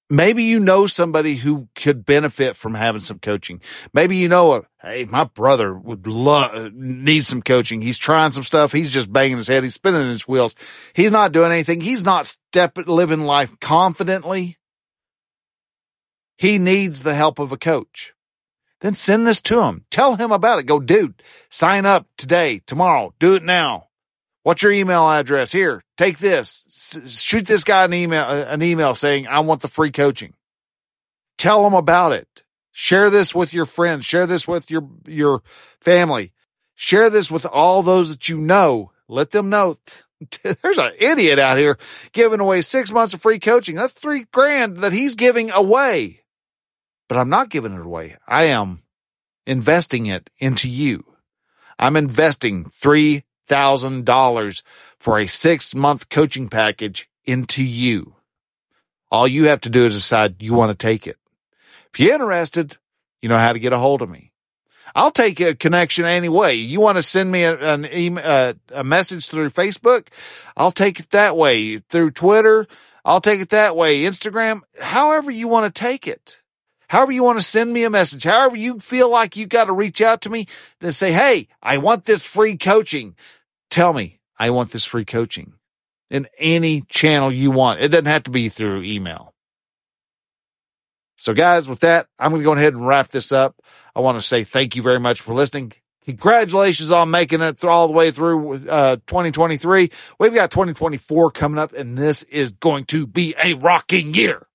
maybe 0.09 0.44
you 0.44 0.59
know 0.59 0.87
somebody 0.87 1.35
who 1.35 1.68
could 1.75 2.07
benefit 2.07 2.57
from 2.57 2.73
having 2.73 3.03
some 3.03 3.18
coaching. 3.18 3.61
Maybe 3.92 4.16
you 4.16 4.27
know, 4.27 4.55
a, 4.55 4.62
hey, 4.81 5.05
my 5.05 5.25
brother 5.25 5.75
would 5.75 6.07
love, 6.07 6.73
need 6.73 7.25
some 7.25 7.42
coaching. 7.42 7.83
He's 7.83 7.99
trying 7.99 8.31
some 8.31 8.42
stuff. 8.42 8.73
He's 8.73 8.90
just 8.90 9.12
banging 9.12 9.37
his 9.37 9.49
head. 9.49 9.62
He's 9.62 9.75
spinning 9.75 10.09
his 10.09 10.27
wheels. 10.27 10.55
He's 10.94 11.12
not 11.12 11.33
doing 11.33 11.53
anything. 11.53 11.83
He's 11.83 12.05
not 12.07 12.27
step, 12.27 12.79
living 12.87 13.21
life 13.21 13.53
confidently. 13.61 14.57
He 16.38 16.59
needs 16.59 17.03
the 17.03 17.14
help 17.14 17.38
of 17.38 17.53
a 17.53 17.59
coach. 17.59 18.14
Then 18.80 18.94
send 18.94 19.26
this 19.26 19.40
to 19.42 19.64
him. 19.64 19.84
Tell 19.90 20.16
him 20.16 20.30
about 20.30 20.60
it. 20.60 20.66
Go, 20.66 20.78
dude, 20.78 21.22
sign 21.50 21.84
up 21.84 22.06
today, 22.16 22.60
tomorrow. 22.66 23.12
Do 23.18 23.34
it 23.34 23.42
now. 23.42 23.88
What's 24.44 24.62
your 24.62 24.72
email 24.72 25.08
address? 25.10 25.52
Here, 25.52 25.82
take 25.96 26.18
this. 26.18 26.64
S- 26.68 27.20
shoot 27.20 27.46
this 27.46 27.64
guy 27.64 27.84
an 27.84 27.92
email, 27.92 28.24
uh, 28.24 28.44
an 28.48 28.62
email 28.62 28.94
saying, 28.94 29.26
I 29.26 29.40
want 29.40 29.62
the 29.62 29.68
free 29.68 29.90
coaching. 29.90 30.34
Tell 31.38 31.66
him 31.66 31.74
about 31.74 32.12
it. 32.12 32.44
Share 32.72 33.10
this 33.10 33.34
with 33.34 33.52
your 33.52 33.66
friends. 33.66 34.04
Share 34.04 34.26
this 34.26 34.46
with 34.46 34.70
your, 34.70 34.88
your 35.06 35.42
family. 35.80 36.32
Share 36.76 37.10
this 37.10 37.30
with 37.30 37.44
all 37.46 37.82
those 37.82 38.10
that 38.10 38.28
you 38.28 38.38
know. 38.38 38.92
Let 39.08 39.32
them 39.32 39.48
know 39.50 39.76
there's 40.62 40.78
an 40.78 40.92
idiot 40.98 41.38
out 41.38 41.58
here 41.58 41.78
giving 42.12 42.40
away 42.40 42.62
six 42.62 42.92
months 42.92 43.14
of 43.14 43.22
free 43.22 43.38
coaching. 43.38 43.76
That's 43.76 43.92
three 43.92 44.26
grand 44.32 44.78
that 44.78 44.92
he's 44.92 45.14
giving 45.14 45.50
away. 45.50 46.22
But 47.09 47.16
I'm 47.16 47.31
not 47.31 47.49
giving 47.49 47.75
it 47.75 47.81
away. 47.81 48.16
I 48.27 48.44
am 48.44 48.83
investing 49.47 50.07
it 50.07 50.31
into 50.38 50.68
you. 50.68 51.05
I'm 51.79 51.97
investing 51.97 52.66
$3,000 52.66 54.62
for 54.99 55.18
a 55.18 55.27
six 55.27 55.75
month 55.75 56.09
coaching 56.09 56.49
package 56.49 57.09
into 57.25 57.64
you. 57.64 58.14
All 59.11 59.27
you 59.27 59.44
have 59.44 59.61
to 59.62 59.71
do 59.71 59.87
is 59.87 59.94
decide 59.94 60.42
you 60.42 60.53
want 60.53 60.71
to 60.71 60.77
take 60.77 61.07
it. 61.07 61.16
If 61.92 62.01
you're 62.01 62.14
interested, 62.14 62.77
you 63.23 63.29
know 63.29 63.38
how 63.38 63.53
to 63.53 63.59
get 63.59 63.73
a 63.73 63.79
hold 63.79 64.03
of 64.03 64.11
me. 64.11 64.33
I'll 64.94 65.11
take 65.11 65.40
a 65.40 65.55
connection 65.55 66.05
anyway. 66.05 66.55
You 66.55 66.81
want 66.81 66.97
to 66.97 67.03
send 67.03 67.31
me 67.31 67.44
a, 67.44 67.57
an 67.75 67.87
email, 67.92 68.25
uh, 68.25 68.55
a 68.73 68.85
message 68.85 69.29
through 69.29 69.51
Facebook? 69.51 70.09
I'll 70.57 70.73
take 70.73 70.99
it 71.01 71.11
that 71.11 71.37
way. 71.37 71.79
Through 71.79 72.12
Twitter, 72.12 72.66
I'll 73.05 73.21
take 73.21 73.40
it 73.40 73.51
that 73.51 73.77
way. 73.77 74.03
Instagram, 74.03 74.61
however 74.81 75.31
you 75.31 75.49
want 75.49 75.73
to 75.73 75.81
take 75.81 76.07
it. 76.07 76.40
However 76.88 77.12
you 77.12 77.22
want 77.22 77.38
to 77.38 77.44
send 77.44 77.72
me 77.72 77.85
a 77.85 77.90
message, 77.90 78.24
however 78.24 78.57
you 78.57 78.81
feel 78.81 79.11
like 79.11 79.37
you've 79.37 79.51
got 79.51 79.64
to 79.64 79.72
reach 79.72 80.01
out 80.01 80.20
to 80.22 80.31
me 80.31 80.46
and 80.81 80.94
say, 80.94 81.12
Hey, 81.12 81.48
I 81.62 81.79
want 81.79 82.05
this 82.05 82.24
free 82.24 82.57
coaching. 82.57 83.14
Tell 83.70 83.92
me 83.92 84.20
I 84.38 84.51
want 84.51 84.70
this 84.70 84.85
free 84.85 85.05
coaching 85.05 85.55
in 86.11 86.27
any 86.38 86.83
channel 86.83 87.31
you 87.31 87.51
want. 87.51 87.81
It 87.81 87.88
doesn't 87.88 88.07
have 88.07 88.24
to 88.24 88.31
be 88.31 88.48
through 88.48 88.83
email. 88.83 89.35
So 91.16 91.35
guys, 91.35 91.68
with 91.68 91.81
that, 91.81 92.07
I'm 92.18 92.31
going 92.31 92.42
to 92.42 92.44
go 92.44 92.53
ahead 92.53 92.74
and 92.74 92.87
wrap 92.87 93.09
this 93.09 93.33
up. 93.33 93.61
I 93.94 94.01
want 94.01 94.16
to 94.18 94.22
say 94.22 94.44
thank 94.44 94.77
you 94.77 94.83
very 94.83 95.01
much 95.01 95.20
for 95.20 95.35
listening. 95.35 95.72
Congratulations 96.07 96.90
on 96.90 97.11
making 97.11 97.42
it 97.42 97.62
all 97.64 97.87
the 97.87 97.92
way 97.92 98.11
through 98.11 98.66
uh, 98.68 98.96
2023. 99.07 99.90
We've 100.18 100.33
got 100.33 100.51
2024 100.51 101.33
coming 101.33 101.59
up, 101.59 101.74
and 101.74 101.98
this 101.98 102.22
is 102.22 102.53
going 102.53 102.87
to 102.87 103.07
be 103.07 103.35
a 103.44 103.55
rocking 103.55 104.14
year. 104.14 104.47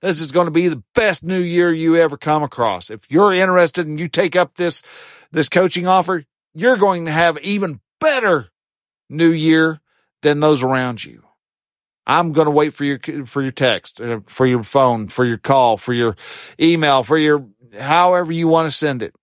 This 0.00 0.20
is 0.20 0.32
going 0.32 0.46
to 0.46 0.50
be 0.50 0.68
the 0.68 0.82
best 0.94 1.22
new 1.22 1.40
year 1.40 1.72
you 1.72 1.96
ever 1.96 2.16
come 2.16 2.42
across. 2.42 2.90
If 2.90 3.10
you're 3.10 3.32
interested 3.32 3.86
and 3.86 4.00
you 4.00 4.08
take 4.08 4.34
up 4.34 4.54
this 4.54 4.82
this 5.30 5.48
coaching 5.48 5.86
offer, 5.86 6.24
you're 6.54 6.76
going 6.76 7.04
to 7.06 7.12
have 7.12 7.38
even 7.40 7.80
better 8.00 8.48
new 9.08 9.30
year 9.30 9.80
than 10.22 10.40
those 10.40 10.62
around 10.62 11.04
you. 11.04 11.24
I'm 12.06 12.32
going 12.32 12.46
to 12.46 12.50
wait 12.50 12.74
for 12.74 12.84
your 12.84 12.98
for 13.26 13.42
your 13.42 13.52
text, 13.52 14.00
uh, 14.00 14.20
for 14.26 14.46
your 14.46 14.62
phone, 14.62 15.08
for 15.08 15.24
your 15.24 15.38
call, 15.38 15.76
for 15.76 15.92
your 15.92 16.16
email, 16.60 17.04
for 17.04 17.18
your 17.18 17.46
however 17.78 18.32
you 18.32 18.48
want 18.48 18.68
to 18.68 18.76
send 18.76 19.02
it. 19.02 19.14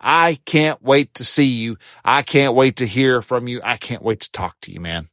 I 0.00 0.38
can't 0.44 0.82
wait 0.82 1.14
to 1.14 1.24
see 1.24 1.46
you. 1.46 1.78
I 2.04 2.22
can't 2.22 2.54
wait 2.54 2.76
to 2.76 2.86
hear 2.86 3.22
from 3.22 3.46
you. 3.48 3.60
I 3.62 3.76
can't 3.76 4.02
wait 4.02 4.20
to 4.20 4.32
talk 4.32 4.56
to 4.62 4.72
you, 4.72 4.80
man. 4.80 5.08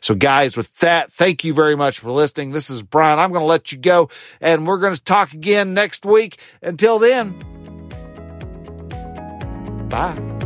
So 0.00 0.14
guys, 0.14 0.56
with 0.56 0.76
that, 0.78 1.12
thank 1.12 1.44
you 1.44 1.54
very 1.54 1.76
much 1.76 1.98
for 1.98 2.10
listening. 2.10 2.52
This 2.52 2.70
is 2.70 2.82
Brian. 2.82 3.18
I'm 3.18 3.30
going 3.30 3.42
to 3.42 3.46
let 3.46 3.72
you 3.72 3.78
go 3.78 4.08
and 4.40 4.66
we're 4.66 4.78
going 4.78 4.94
to 4.94 5.02
talk 5.02 5.32
again 5.32 5.74
next 5.74 6.04
week. 6.04 6.40
Until 6.62 6.98
then, 6.98 7.38
bye. 9.88 10.45